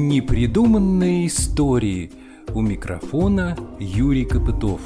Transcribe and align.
Непридуманные 0.00 1.26
истории. 1.26 2.12
У 2.54 2.60
микрофона 2.60 3.56
Юрий 3.80 4.24
Копытов. 4.24 4.80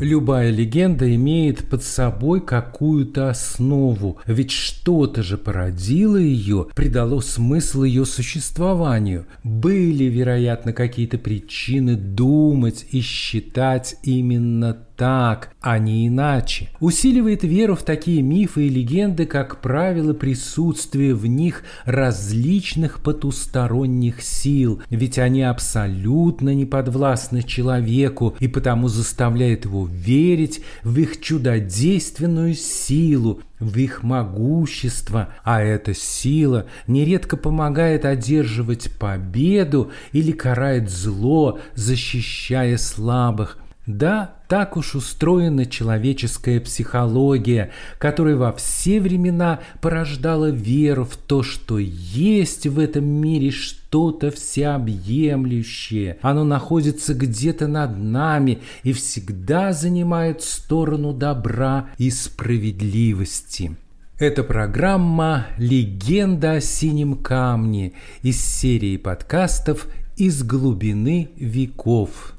Любая 0.00 0.50
легенда 0.50 1.14
имеет 1.14 1.68
под 1.68 1.84
собой 1.84 2.40
какую-то 2.40 3.28
основу, 3.28 4.18
ведь 4.26 4.50
что-то 4.50 5.22
же 5.22 5.36
породило 5.36 6.16
ее, 6.16 6.68
придало 6.74 7.20
смысл 7.20 7.84
ее 7.84 8.04
существованию. 8.04 9.26
Были, 9.44 10.04
вероятно, 10.04 10.72
какие-то 10.72 11.18
причины 11.18 11.94
думать 11.94 12.86
и 12.90 13.00
считать 13.00 13.96
именно 14.02 14.72
так, 14.96 15.50
а 15.60 15.78
не 15.78 16.06
иначе. 16.08 16.68
Усиливает 16.80 17.42
веру 17.44 17.74
в 17.74 17.82
такие 17.82 18.22
мифы 18.22 18.66
и 18.66 18.68
легенды, 18.68 19.26
как 19.26 19.60
правило, 19.60 20.12
присутствие 20.12 21.14
в 21.14 21.26
них 21.26 21.64
различных 21.84 23.00
потусторонних 23.00 24.22
сил, 24.22 24.82
ведь 24.90 25.18
они 25.18 25.42
абсолютно 25.42 26.54
не 26.54 26.66
подвластны 26.66 27.42
человеку 27.42 28.36
и 28.38 28.48
потому 28.48 28.88
заставляют 28.88 29.64
его 29.64 29.86
верить 29.86 30.62
в 30.82 30.98
их 30.98 31.20
чудодейственную 31.20 32.54
силу, 32.54 33.40
в 33.62 33.76
их 33.78 34.02
могущество, 34.02 35.28
а 35.44 35.62
эта 35.62 35.94
сила 35.94 36.66
нередко 36.86 37.36
помогает 37.36 38.04
одерживать 38.04 38.90
победу 38.98 39.92
или 40.12 40.32
карает 40.32 40.90
зло, 40.90 41.60
защищая 41.74 42.76
слабых, 42.76 43.58
да, 43.86 44.36
так 44.48 44.76
уж 44.76 44.94
устроена 44.94 45.66
человеческая 45.66 46.60
психология, 46.60 47.72
которая 47.98 48.36
во 48.36 48.52
все 48.52 49.00
времена 49.00 49.58
порождала 49.80 50.50
веру 50.50 51.04
в 51.04 51.16
то, 51.16 51.42
что 51.42 51.78
есть 51.80 52.66
в 52.68 52.78
этом 52.78 53.04
мире 53.04 53.50
что-то 53.50 54.30
всеобъемлющее. 54.30 56.18
Оно 56.22 56.44
находится 56.44 57.12
где-то 57.12 57.66
над 57.66 57.98
нами 57.98 58.60
и 58.84 58.92
всегда 58.92 59.72
занимает 59.72 60.42
сторону 60.42 61.12
добра 61.12 61.88
и 61.98 62.10
справедливости. 62.10 63.76
Это 64.18 64.44
программа 64.44 65.46
«Легенда 65.58 66.52
о 66.52 66.60
синем 66.60 67.16
камне» 67.16 67.94
из 68.22 68.40
серии 68.40 68.96
подкастов 68.96 69.88
«Из 70.16 70.44
глубины 70.44 71.30
веков». 71.34 72.31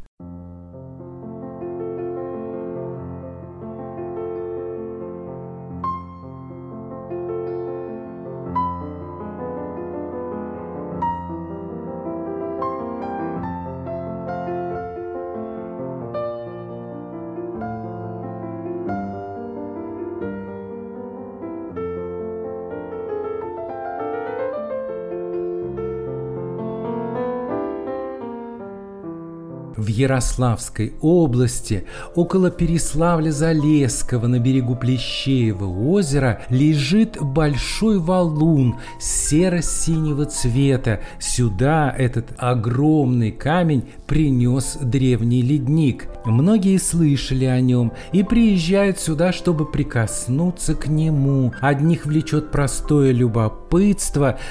В 29.76 29.88
Ярославской 29.88 30.94
области, 31.02 31.86
около 32.16 32.52
Переславля-Залесского 32.52 34.28
на 34.28 34.40
берегу 34.40 34.76
Плещеева 34.76 35.66
озера, 35.66 36.42
лежит 36.50 37.18
большой 37.20 37.98
валун 37.98 38.76
серо-синего 39.00 40.26
цвета. 40.26 41.02
Сюда 41.20 41.94
этот 41.98 42.34
огромный 42.38 43.32
камень 43.32 43.86
принес 44.06 44.78
древний 44.80 45.42
ледник. 45.42 46.08
Многие 46.26 46.78
слышали 46.78 47.46
о 47.46 47.60
нем 47.60 47.94
и 48.12 48.24
приезжают 48.24 49.00
сюда, 49.00 49.34
чтобы 49.34 49.66
прикоснуться 49.66 50.76
к 50.76 50.88
нему. 50.88 51.52
Одних 51.62 52.06
влечет 52.06 52.52
простое 52.52 53.12
любопытство, 53.12 53.63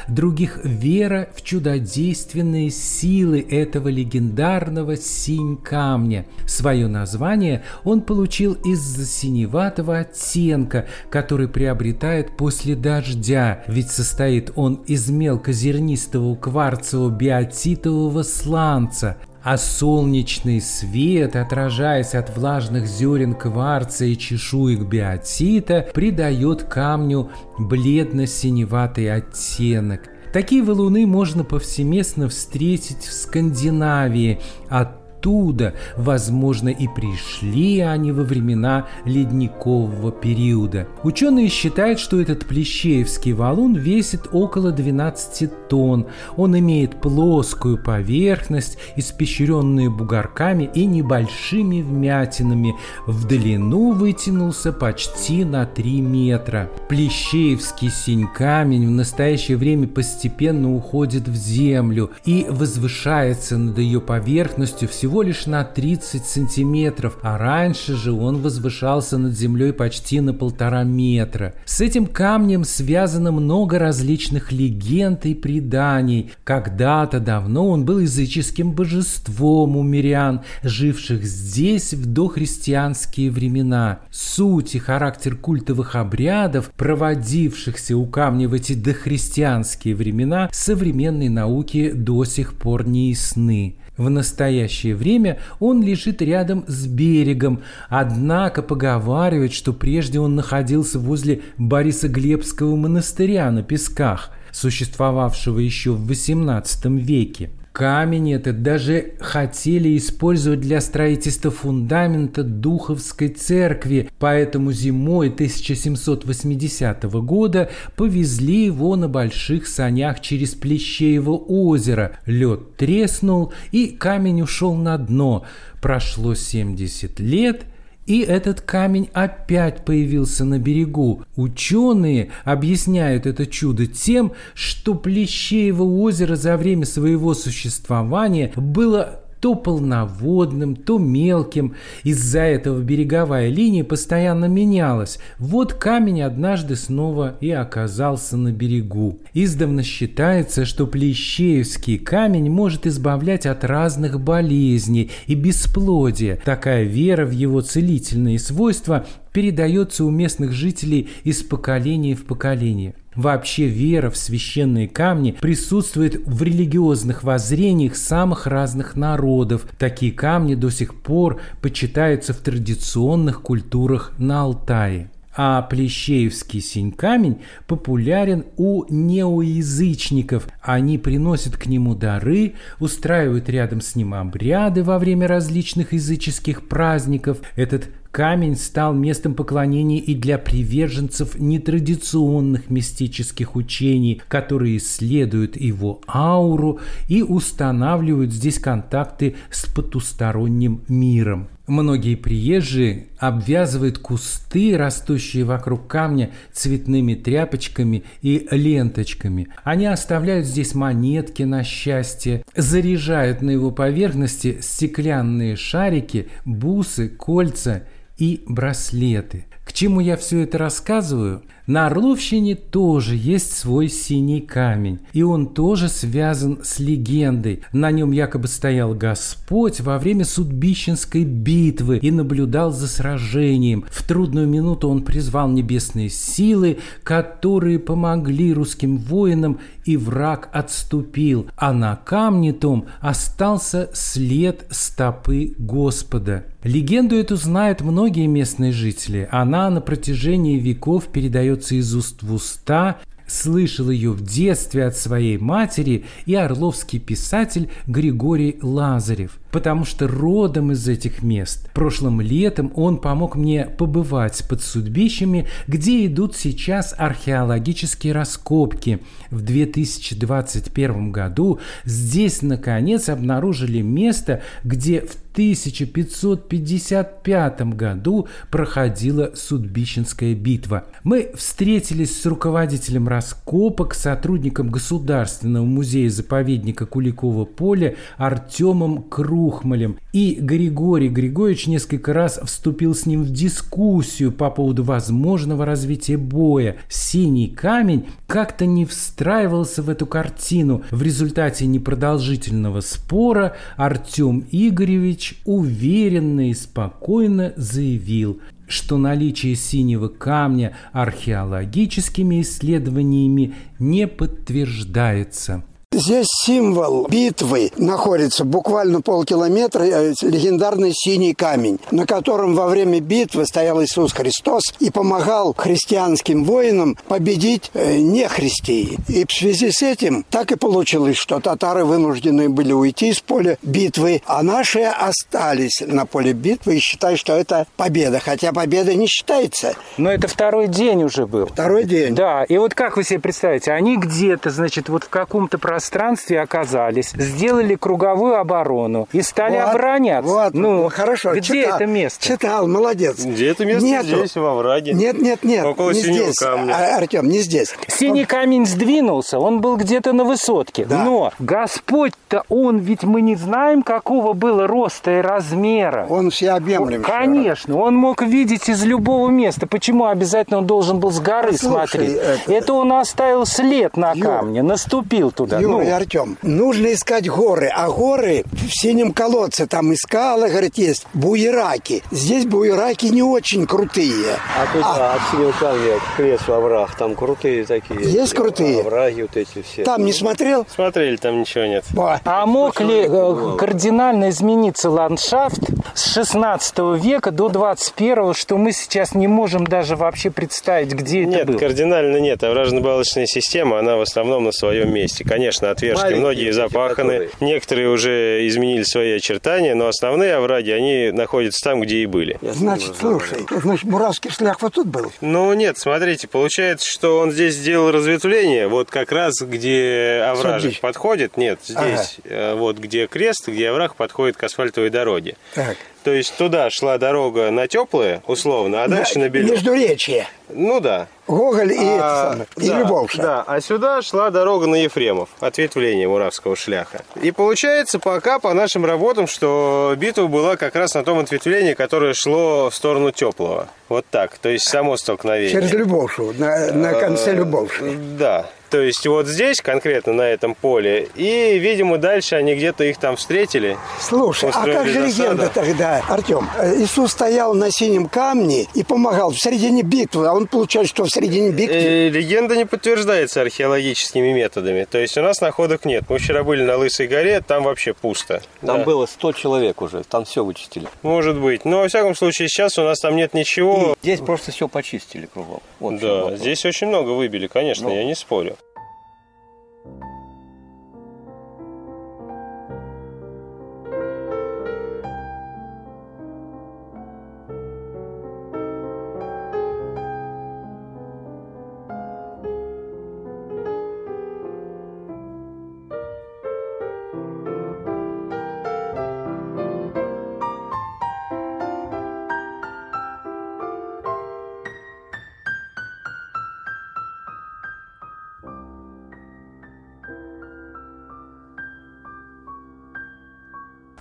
других 0.09 0.61
вера 0.65 1.29
в 1.35 1.43
чудодейственные 1.43 2.71
силы 2.71 3.41
этого 3.41 3.89
легендарного 3.89 4.97
синь 4.97 5.57
камня. 5.57 6.27
Свое 6.47 6.89
название 6.89 7.63
он 7.85 8.03
получил 8.03 8.55
из-за 8.55 9.05
синеватого 9.05 9.99
оттенка, 9.99 10.87
который 11.11 11.49
приобретает 11.49 12.37
после 12.37 12.75
дождя, 12.75 13.65
ведь 13.67 13.91
состоит 13.91 14.53
он 14.57 14.75
из 14.87 15.09
мелкозернистого 15.09 16.35
кварцево-биотитового 16.37 18.23
сланца, 18.23 19.19
а 19.43 19.57
солнечный 19.57 20.61
свет, 20.61 21.37
отражаясь 21.37 22.15
от 22.15 22.37
влажных 22.37 22.87
зерен 22.87 23.35
кварца 23.35 24.05
и 24.05 24.17
чешуек 24.17 24.81
биотита, 24.81 25.89
придает 25.93 26.65
камню 26.65 27.31
бледно-синеватый 27.59 29.13
оттенок. 29.13 30.03
Такие 30.33 30.63
валуны 30.63 31.07
можно 31.07 31.45
повсеместно 31.45 32.29
встретить 32.29 33.05
в 33.05 33.13
Скандинавии, 33.13 34.41
а 34.71 35.02
оттуда, 35.23 35.75
возможно, 35.97 36.69
и 36.69 36.89
пришли 36.89 37.81
они 37.81 38.13
во 38.13 38.25
времена 38.25 38.87
ледникового 39.05 40.11
периода. 40.11 40.89
Ученые 41.05 41.49
считают, 41.49 42.01
что 42.01 42.21
этот 42.21 42.47
плещеевский 42.47 43.33
валун 43.33 43.75
весит 43.75 44.29
около 44.33 44.73
12 44.73 45.69
тонн. 45.69 46.07
Он 46.37 46.59
имеет 46.59 47.01
плоскую 47.01 47.79
поверхность, 47.79 48.79
испещренную 48.97 49.91
бугорками 49.91 50.69
и 50.75 50.87
небольшими 50.87 51.83
вмятинами. 51.83 52.75
В 53.07 53.27
длину 53.27 53.93
вытянулся 53.93 54.73
почти 54.73 55.45
на 55.45 55.67
3 55.67 56.01
метра. 56.01 56.69
Плещеевский 56.89 57.91
синь-камень 57.91 58.87
в 58.87 58.91
настоящее 58.91 59.57
время 59.57 59.87
постепенно 59.87 60.75
уходит 60.75 61.29
в 61.29 61.35
землю 61.35 62.11
и 62.25 62.47
возвышается 62.49 63.57
над 63.57 63.79
ее 63.79 64.01
поверхностью 64.01 64.89
всего 64.89 65.12
всего 65.13 65.21
лишь 65.21 65.45
на 65.45 65.63
30 65.63 66.25
сантиметров, 66.25 67.19
а 67.21 67.37
раньше 67.37 67.95
же 67.97 68.13
он 68.13 68.39
возвышался 68.39 69.19
над 69.19 69.37
землей 69.37 69.75
почти 69.75 70.23
на 70.23 70.33
полтора 70.33 70.85
метра. 70.85 71.53
С 71.67 71.83
этим 71.83 72.07
камнем 72.07 72.65
связано 72.65 73.31
много 73.31 73.79
различных 73.79 74.53
легенд 74.53 75.27
и 75.27 75.35
преданий. 75.35 76.33
Когда-то 76.45 77.21
давно 77.21 77.69
он 77.69 77.85
был 77.85 77.99
языческим 77.99 78.73
божеством 78.73 79.77
у 79.77 79.83
мирян, 79.83 80.41
живших 80.63 81.25
здесь 81.25 81.93
в 81.93 82.11
дохристианские 82.11 83.31
времена. 83.31 83.99
Суть 84.11 84.75
и 84.77 84.79
характер 84.79 85.37
культовых 85.37 85.95
обрядов, 85.95 86.71
проводившихся 86.75 87.99
у 87.99 88.07
камня 88.07 88.49
в 88.49 88.55
эти 88.55 88.73
дохристианские 88.73 89.95
времена, 89.95 90.49
современной 90.53 91.29
науке 91.29 91.93
до 91.93 92.25
сих 92.25 92.55
пор 92.55 92.89
не 92.89 93.11
ясны. 93.11 93.77
В 93.99 94.09
настоящее 94.09 94.95
время 95.03 95.39
он 95.59 95.83
лежит 95.83 96.23
рядом 96.23 96.65
с 96.69 96.87
берегом, 96.87 97.63
однако 97.89 98.63
поговаривают, 98.63 99.53
что 99.53 99.73
прежде 99.73 100.21
он 100.21 100.37
находился 100.37 101.01
возле 101.01 101.43
Борисоглебского 101.59 102.77
монастыря 102.77 103.51
на 103.51 103.63
Песках, 103.65 104.31
существовавшего 104.53 105.59
еще 105.59 105.93
в 105.93 106.09
XVIII 106.09 106.99
веке. 106.99 107.51
Камень 107.73 108.35
этот 108.35 108.63
даже 108.63 109.15
хотели 109.19 109.97
использовать 109.97 110.61
для 110.61 110.83
строительства 110.83 111.51
фундамента 111.51 112.43
Духовской 112.43 113.29
церкви, 113.29 114.11
поэтому 114.19 114.73
зимой 114.73 115.29
1780 115.31 117.05
года 117.05 117.71
повезли 117.97 118.67
его 118.67 118.95
на 118.97 119.09
больших 119.09 119.67
санях 119.67 120.21
через 120.21 120.51
Плещеево 120.51 121.33
озеро. 121.33 122.19
Лед 122.27 122.77
треснул, 122.77 123.55
и 123.71 123.87
камень 123.87 124.43
ушел 124.43 124.75
на 124.75 124.99
дно. 124.99 125.47
Прошло 125.81 126.35
70 126.35 127.21
лет– 127.21 127.63
и 128.07 128.21
этот 128.21 128.61
камень 128.61 129.09
опять 129.13 129.85
появился 129.85 130.45
на 130.45 130.59
берегу. 130.59 131.25
Ученые 131.37 132.31
объясняют 132.45 133.27
это 133.27 133.47
чудо 133.47 133.87
тем, 133.87 134.33
что 134.55 134.95
Плещеево 134.95 135.83
озеро 135.85 136.37
за 136.37 136.57
время 136.57 136.87
своего 136.87 137.35
существования 137.35 138.53
было 138.57 139.22
то 139.43 139.57
полноводным, 139.57 140.77
то 140.77 140.99
мелким. 140.99 141.75
Из-за 142.05 142.43
этого 142.43 142.81
береговая 142.81 143.49
линия 143.49 143.83
постоянно 143.83 144.45
менялась. 144.45 145.19
Вот 145.39 145.75
камень 145.75 146.23
однажды 146.23 146.77
снова 146.77 147.37
и 147.41 147.51
оказался 147.51 148.37
на 148.37 148.53
берегу. 148.53 149.19
Издавна 149.35 149.83
считается, 149.83 150.65
что 150.65 150.87
Плещеевский 150.87 151.99
камень 151.99 152.51
может 152.51 152.87
избавлять 152.87 153.45
от 153.45 153.65
разных 153.65 154.21
болезней 154.21 155.11
и 155.27 155.35
бесплодия. 155.35 156.39
Такая 156.45 156.85
вера 156.85 157.27
в 157.27 157.33
его 157.33 157.63
целительные 157.63 158.39
свойства 158.39 159.07
передается 159.33 160.05
у 160.05 160.11
местных 160.11 160.53
жителей 160.53 161.11
из 161.25 161.43
поколения 161.43 162.15
в 162.15 162.27
поколение. 162.27 162.95
Вообще 163.15 163.67
вера 163.67 164.11
в 164.11 164.17
священные 164.17 164.89
камни 164.89 165.37
присутствует 165.41 166.27
в 166.27 166.43
религиозных 166.43 167.23
воззрениях 167.23 167.97
самых 167.97 168.47
разных 168.47 168.97
народов. 168.97 169.67
Такие 169.79 170.13
камни 170.13 170.55
до 170.55 170.71
сих 170.71 170.95
пор 170.95 171.41
почитаются 171.61 172.33
в 172.33 172.39
традиционных 172.39 173.43
культурах 173.43 174.13
на 174.19 174.43
Алтае. 174.43 175.11
А 175.35 175.63
Плещеевский 175.63 176.61
синь-камень 176.61 177.39
популярен 177.67 178.45
у 178.59 178.85
неоязычников. 178.91 180.47
Они 180.61 180.99
приносят 180.99 181.57
к 181.57 181.67
нему 181.67 181.95
дары, 181.95 182.55
устраивают 182.81 183.49
рядом 183.49 183.81
с 183.81 183.97
ним 183.97 184.13
обряды 184.13 184.83
во 184.83 184.99
время 184.99 185.27
различных 185.27 185.95
языческих 185.95 186.69
праздников. 186.69 187.39
Этот 187.57 187.89
камень 188.13 188.57
стал 188.57 188.93
местом 188.95 189.35
поклонения 189.35 189.99
и 189.99 190.15
для 190.15 190.39
приверженцев 190.39 191.39
нетрадиционных 191.39 192.71
мистических 192.71 193.57
учений, 193.57 194.21
которые 194.29 194.77
исследуют 194.77 195.57
его 195.57 196.03
ауру 196.07 196.79
и 197.09 197.23
устанавливают 197.23 198.31
здесь 198.33 198.59
контакты 198.59 199.35
с 199.51 199.67
потусторонним 199.67 200.83
миром. 200.89 201.49
Многие 201.67 202.17
приезжие 202.17 203.07
обвязывают 203.19 203.97
кусты, 203.99 204.77
растущие 204.77 205.45
вокруг 205.45 205.87
камня, 205.87 206.33
цветными 206.53 207.15
тряпочками 207.15 208.03
и 208.21 208.47
ленточками. 208.51 209.49
Они 209.63 209.87
оставляют 209.87 210.45
здесь 210.45 210.75
монетки 210.75 211.45
на 211.45 211.63
счастье, 211.63 212.45
заряжают 212.55 213.43
на 213.43 213.51
его 213.51 213.71
поверхности 213.71 214.59
стеклянные 214.61 215.57
шарики, 215.57 216.29
бусы, 216.45 217.09
кольца 217.09 217.85
и 218.17 218.43
браслеты. 218.47 219.47
К 219.73 219.75
чему 219.75 220.01
я 220.01 220.19
все 220.19 220.41
это 220.41 220.59
рассказываю? 220.59 221.41
На 221.67 221.87
Орловщине 221.87 222.57
тоже 222.57 223.17
есть 223.17 223.57
свой 223.57 223.89
синий 223.89 224.43
камень, 224.43 224.99
и 225.15 225.23
он 225.23 225.55
тоже 225.55 225.89
связан 225.89 226.59
с 226.63 226.79
легендой. 226.79 227.63
На 227.73 227.91
нем 227.91 228.11
якобы 228.11 228.49
стоял 228.49 228.95
Господь 228.95 229.81
во 229.81 229.99
время 229.99 230.27
Судбищенской 230.27 231.25
битвы 231.25 231.99
и 231.99 232.11
наблюдал 232.11 232.71
за 232.71 232.87
сражением. 232.87 233.87
В 233.91 234.07
трудную 234.07 234.47
минуту 234.47 234.91
он 234.91 235.05
призвал 235.05 235.49
небесные 235.49 236.11
силы, 236.11 236.79
которые 237.03 237.79
помогли 237.79 238.53
русским 238.53 238.99
воинам, 238.99 239.59
и 239.85 239.97
враг 239.97 240.49
отступил, 240.53 241.47
а 241.57 241.73
на 241.73 241.97
камне 241.97 242.53
том 242.53 242.87
остался 243.01 243.89
след 243.95 244.67
стопы 244.71 245.55
Господа. 245.59 246.45
Легенду 246.63 247.17
эту 247.17 247.35
знают 247.35 247.81
многие 247.81 248.27
местные 248.27 248.71
жители. 248.71 249.29
Она 249.33 249.62
на 249.71 249.81
протяжении 249.81 250.59
веков 250.59 251.09
передается 251.09 251.75
из 251.75 251.95
уст 251.95 252.23
в 252.23 252.33
уста, 252.33 252.99
слышал 253.27 253.91
ее 253.91 254.13
в 254.13 254.23
детстве 254.23 254.87
от 254.87 254.97
своей 254.97 255.39
матери 255.39 256.05
и 256.27 256.35
орловский 256.35 256.99
писатель 256.99 257.71
Григорий 257.87 258.59
Лазарев 258.63 259.39
потому 259.53 259.85
что 259.85 260.09
родом 260.09 260.73
из 260.73 260.89
этих 260.89 261.23
мест. 261.23 261.71
Прошлым 261.73 262.21
летом 262.21 262.73
он 262.75 262.97
помог 262.97 263.37
мне 263.37 263.67
побывать 263.67 264.43
под 264.49 264.63
судьбищами, 264.63 265.47
где 265.69 266.07
идут 266.07 266.35
сейчас 266.35 266.93
археологические 266.97 268.15
раскопки. 268.15 268.99
В 269.31 269.43
2021 269.43 271.13
году 271.13 271.61
здесь, 271.85 272.43
наконец, 272.43 273.09
обнаружили 273.09 273.83
место, 273.83 274.43
где 274.65 275.03
в 275.03 275.17
1555 275.33 277.61
году 277.75 278.29
проходила 278.51 279.33
Судбищенская 279.35 280.35
битва. 280.35 280.85
Мы 281.05 281.31
встретились 281.35 282.21
с 282.21 282.27
руководителем 282.27 283.09
раскопок, 283.09 283.95
сотрудником 283.95 284.69
Государственного 284.71 285.65
музея-заповедника 285.65 286.85
Куликова 286.85 287.47
поля 287.47 287.97
Артемом 288.19 289.05
Кру 289.05 289.42
Ухмалем, 289.47 289.99
и 290.13 290.39
Григорий 290.41 291.09
Григорьевич 291.09 291.67
несколько 291.67 292.13
раз 292.13 292.41
вступил 292.45 292.95
с 292.95 293.07
ним 293.07 293.23
в 293.23 293.31
дискуссию 293.31 294.33
по 294.33 294.51
поводу 294.51 294.85
возможного 294.85 295.65
развития 295.65 296.17
боя. 296.17 296.77
Синий 296.89 297.49
камень 297.49 298.07
как-то 298.27 298.67
не 298.67 298.85
встраивался 298.85 299.83
в 299.83 299.89
эту 299.89 300.07
картину. 300.07 300.83
В 300.91 301.03
результате 301.03 301.67
непродолжительного 301.67 302.81
спора 302.81 303.57
Артем 303.77 304.45
Игоревич 304.51 305.41
уверенно 305.45 306.51
и 306.51 306.55
спокойно 306.55 307.53
заявил, 307.57 308.41
что 308.67 308.97
наличие 308.97 309.55
синего 309.55 310.09
камня 310.09 310.77
археологическими 310.93 312.41
исследованиями 312.41 313.55
не 313.79 314.07
подтверждается. 314.07 315.65
Здесь 315.95 316.29
символ 316.47 317.07
битвы 317.07 317.71
находится 317.77 318.47
буквально 318.47 319.03
полкилометра, 319.03 319.83
э, 319.85 320.15
легендарный 320.23 320.93
синий 320.95 321.35
камень, 321.35 321.79
на 321.91 322.07
котором 322.07 322.55
во 322.55 322.67
время 322.69 322.99
битвы 323.01 323.45
стоял 323.45 323.83
Иисус 323.85 324.15
Христос 324.15 324.63
и 324.81 324.91
помогал 324.91 325.55
христианским 325.55 326.45
воинам 326.45 326.97
победить 327.09 327.71
э, 327.75 327.99
нехристей. 327.99 328.97
И 329.07 329.27
в 329.27 329.33
связи 329.33 329.71
с 329.71 329.83
этим 329.83 330.25
так 330.31 330.51
и 330.51 330.57
получилось, 330.57 331.19
что 331.19 331.41
татары 331.41 331.85
вынуждены 331.85 332.49
были 332.49 332.73
уйти 332.73 333.11
из 333.11 333.21
поля 333.21 333.59
битвы, 333.61 334.23
а 334.25 334.43
наши 334.43 334.81
остались 334.81 335.83
на 335.87 336.07
поле 336.07 336.33
битвы 336.33 336.77
и 336.77 336.81
считают, 336.81 337.21
что 337.21 337.35
это 337.35 337.67
победа. 337.77 338.19
Хотя 338.19 338.55
победа 338.55 338.95
не 338.95 339.09
считается. 339.09 339.75
Но 339.99 340.11
это 340.11 340.27
второй 340.27 340.69
день 340.69 341.05
уже 341.05 341.27
был. 341.27 341.49
Второй 341.49 341.85
день. 341.85 342.15
Да, 342.15 342.45
и 342.45 342.57
вот 342.57 342.73
как 342.73 342.97
вы 342.97 343.05
себе 343.05 343.21
представляете, 343.21 343.73
они 343.73 343.99
где-то, 343.99 344.49
значит, 344.49 344.89
вот 344.89 345.05
в 345.05 345.11
каком-то 345.11 345.59
пространстве 345.59 345.82
пространстве 345.83 346.41
оказались, 346.41 347.11
сделали 347.11 347.75
круговую 347.75 348.39
оборону 348.39 349.09
и 349.11 349.21
стали 349.21 349.57
вот, 349.57 349.71
обороняться. 349.71 350.33
Вот, 350.33 350.55
ну, 350.55 350.89
хорошо. 350.91 351.33
Где 351.33 351.41
читал, 351.41 351.77
это 351.77 351.87
место? 351.87 352.25
Читал, 352.25 352.69
молодец. 352.69 353.25
Где 353.25 353.49
это 353.49 353.65
место? 353.65 353.85
Нету. 353.85 354.07
Здесь, 354.19 354.37
во 354.37 354.55
враге. 354.55 354.93
Нет, 354.93 355.21
нет, 355.21 355.43
нет. 355.43 355.65
Около 355.65 355.91
не 355.91 356.03
синего 356.03 356.25
здесь. 356.27 356.39
камня. 356.39 356.73
А, 356.73 356.99
Артем, 356.99 357.29
не 357.29 357.41
здесь. 357.41 357.75
Синий 357.89 358.25
камень 358.25 358.65
сдвинулся, 358.65 359.41
он 359.41 359.61
был 359.61 359.77
где-то 359.77 360.13
на 360.13 360.23
высотке. 360.23 360.85
Да. 360.85 361.03
Но 361.03 361.33
Господь-то, 361.41 362.45
он 362.49 362.79
ведь 362.79 363.03
мы 363.03 363.21
не 363.21 363.35
знаем, 363.35 363.83
какого 363.83 364.35
было 364.35 364.69
роста 364.69 365.19
и 365.19 365.21
размера. 365.21 366.07
Он 366.09 366.31
всеобъемлем. 366.31 367.03
Конечно, 367.03 367.77
он 367.77 367.97
мог 367.97 368.23
видеть 368.23 368.69
из 368.69 368.85
любого 368.85 369.29
места. 369.29 369.67
Почему 369.67 370.07
обязательно 370.07 370.59
он 370.59 370.67
должен 370.67 371.01
был 371.01 371.11
с 371.11 371.19
горы 371.19 371.51
Послушай, 371.51 371.89
смотреть? 371.89 372.17
Это... 372.17 372.53
это 372.53 372.73
он 372.73 372.93
оставил 372.93 373.47
след 373.47 373.97
на 373.97 374.13
Юр, 374.13 374.27
камне, 374.27 374.63
наступил 374.63 375.33
туда. 375.33 375.59
Юр, 375.59 375.72
ну. 375.79 375.83
и 375.83 375.89
Артем, 375.89 376.39
нужно 376.43 376.93
искать 376.93 377.29
горы, 377.29 377.71
а 377.75 377.91
горы 377.91 378.45
в 378.53 378.71
синем 378.71 379.13
колодце, 379.13 379.67
там 379.67 379.93
искала, 379.93 380.49
говорит, 380.49 380.79
есть 380.79 381.07
буераки. 381.15 382.03
Здесь 382.11 382.47
буераки 382.47 383.07
не 383.07 383.23
очень 383.23 383.67
крутые. 383.67 384.37
А 384.57 384.67
тут 384.73 384.83
а, 384.85 385.15
от 385.15 385.31
синего 385.31 385.53
камня 385.53 385.95
крест 386.17 386.49
во 386.49 386.61
враг, 386.61 386.97
там 386.97 387.15
крутые 387.15 387.65
такие. 387.65 388.01
Есть 388.01 388.35
крутые? 388.35 388.81
Овраги 388.81 389.23
вот 389.23 389.37
эти 389.37 389.63
все. 389.63 389.85
Там 389.85 390.05
не 390.05 390.13
смотрел? 390.13 390.67
Смотрели, 390.73 391.17
там 391.17 391.41
ничего 391.41 391.65
нет. 391.65 391.85
Ба. 391.91 392.21
А 392.25 392.47
мог 392.47 392.81
ли 392.81 393.07
э, 393.09 393.57
кардинально 393.59 394.31
измениться 394.31 394.91
ландшафт 394.91 395.61
с 395.95 396.15
16 396.15 396.79
века 397.03 397.31
до 397.31 397.49
21, 397.49 398.35
что 398.35 398.57
мы 398.57 398.73
сейчас 398.73 399.15
не 399.15 399.27
можем 399.27 399.67
даже 399.67 399.97
вообще 399.97 400.31
представить, 400.31 400.93
где 400.93 401.25
нет, 401.25 401.37
это 401.37 401.47
было? 401.47 401.53
Нет, 401.55 401.61
кардинально 401.61 402.17
нет. 402.19 402.43
Овражно-балочная 402.43 403.27
система, 403.27 403.79
она 403.79 403.97
в 403.97 404.01
основном 404.01 404.45
на 404.45 404.53
своем 404.53 404.93
месте. 404.93 405.25
Конечно, 405.25 405.62
отвержки 405.71 406.03
Маленькие 406.03 406.21
многие 406.21 406.51
запаханы, 406.53 407.13
которые... 407.13 407.31
некоторые 407.41 407.89
уже 407.89 408.47
изменили 408.49 408.83
свои 408.83 409.13
очертания, 409.13 409.75
но 409.75 409.89
основные 409.89 410.35
овраги, 410.35 410.71
они 410.71 411.11
находятся 411.11 411.61
там, 411.63 411.81
где 411.81 411.99
и 411.99 412.07
были. 412.07 412.39
Значит, 412.43 412.95
слушай, 412.99 413.39
значит, 413.51 413.85
Муравский 413.85 414.31
шлях 414.31 414.61
вот 414.61 414.75
тут 414.75 414.89
был? 414.89 415.13
Ну 415.21 415.53
нет, 415.55 415.79
смотрите, 415.79 416.29
получается, 416.29 416.89
что 416.89 417.19
он 417.19 417.33
здесь 417.33 417.55
сделал 417.55 417.91
разветвление, 417.91 418.69
вот 418.69 418.91
как 418.91 419.13
раз 419.13 419.41
где 419.41 420.25
овражек 420.27 420.81
подходит, 420.81 421.37
нет, 421.37 421.61
здесь, 421.63 422.19
ага. 422.25 422.35
Э, 422.35 422.55
вот 422.55 422.79
где 422.79 423.07
крест, 423.07 423.49
где 423.49 423.71
овраг 423.71 423.97
подходит 423.97 424.37
к 424.37 424.45
асфальтовой 424.45 424.91
дороге. 424.91 425.37
Так. 425.55 425.77
То 426.05 426.13
есть 426.13 426.37
туда 426.37 426.69
шла 426.71 426.99
дорога 426.99 427.51
на 427.51 427.69
теплое, 427.69 428.23
условно, 428.27 428.83
а 428.83 428.89
дальше 428.89 429.19
на, 429.19 429.27
на 429.27 429.29
берег. 429.29 429.53
Междуречье. 429.53 430.27
Ну 430.55 430.81
да. 430.81 431.09
Гоголь 431.27 431.73
и, 431.73 431.79
а, 431.79 432.35
это, 432.35 432.47
и 432.65 432.69
да, 432.69 432.79
Любовша. 432.81 433.23
Да, 433.23 433.45
а 433.47 433.61
сюда 433.61 434.03
шла 434.03 434.31
дорога 434.31 434.67
на 434.67 434.75
Ефремов, 434.75 435.29
ответвление 435.41 436.09
Муравского 436.09 436.57
шляха. 436.57 437.03
И 437.23 437.31
получается 437.31 437.99
пока 437.99 438.39
по 438.39 438.53
нашим 438.53 438.85
работам, 438.85 439.27
что 439.27 439.95
битва 439.97 440.27
была 440.27 440.57
как 440.57 440.75
раз 440.75 440.95
на 440.95 441.05
том 441.05 441.21
ответвлении, 441.21 441.75
которое 441.75 442.13
шло 442.15 442.71
в 442.71 442.75
сторону 442.75 443.13
теплого. 443.13 443.69
Вот 443.89 444.05
так, 444.11 444.39
то 444.39 444.49
есть 444.49 444.69
само 444.69 444.97
столкновение. 444.97 445.53
Через 445.53 445.73
Любовшу, 445.73 446.33
на, 446.37 446.73
на 446.73 446.95
конце 446.95 447.31
А, 447.31 447.35
Любовши. 447.35 447.97
Да. 448.19 448.47
То 448.73 448.81
есть 448.81 449.07
вот 449.07 449.27
здесь, 449.27 449.61
конкретно 449.61 450.15
на 450.15 450.23
этом 450.23 450.55
поле, 450.55 451.11
и, 451.15 451.59
видимо, 451.59 451.99
дальше 451.99 452.37
они 452.37 452.55
где-то 452.55 452.85
их 452.85 452.97
там 452.97 453.17
встретили. 453.17 453.77
Слушай, 454.01 454.49
а 454.51 454.65
как 454.65 454.89
же 454.89 455.01
легенда 455.01 455.51
тогда, 455.53 456.03
Артем? 456.09 456.49
Э, 456.59 456.75
Иисус 456.81 457.13
стоял 457.13 457.53
на 457.53 457.71
синем 457.71 458.09
камне 458.09 458.67
и 458.73 458.83
помогал 458.83 459.33
в 459.33 459.39
середине 459.39 459.83
битвы, 459.83 460.27
а 460.27 460.33
он 460.43 460.49
получается, 460.49 460.91
что 460.95 461.05
в 461.05 461.09
середине 461.11 461.51
битвы... 461.51 461.75
Э, 461.77 462.09
Легенда 462.09 462.57
не 462.57 462.67
подтверждается 462.67 463.41
археологическими 463.43 464.33
методами. 464.33 464.85
То 464.91 464.99
есть 464.99 465.17
у 465.17 465.23
нас 465.23 465.41
находок 465.41 465.85
нет. 465.85 466.05
Мы 466.09 466.19
вчера 466.19 466.43
были 466.43 466.63
на 466.63 466.77
Лысой 466.77 467.07
горе, 467.07 467.41
там 467.41 467.63
вообще 467.65 467.95
пусто. 467.95 468.43
Там 468.61 468.79
Да. 468.79 468.85
было 468.85 469.07
100 469.07 469.33
человек 469.33 469.81
уже, 469.83 470.03
там 470.05 470.25
все 470.25 470.45
вычистили. 470.45 470.89
Может 471.03 471.39
быть. 471.39 471.65
Но, 471.65 471.81
во 471.81 471.89
всяком 471.89 472.15
случае, 472.15 472.49
сейчас 472.49 472.79
у 472.79 472.83
нас 472.83 472.99
там 473.01 473.17
нет 473.17 473.35
ничего. 473.35 473.97
Здесь 474.03 474.21
просто 474.21 474.51
все 474.53 474.69
почистили 474.69 475.27
кругом. 475.27 475.61
Вот 475.81 475.99
Да, 475.99 476.37
здесь 476.37 476.65
очень 476.65 476.89
много 476.89 477.11
выбили, 477.11 477.47
конечно, 477.47 477.89
Ну. 477.89 477.95
я 477.95 478.05
не 478.05 478.15
спорю. 478.15 478.57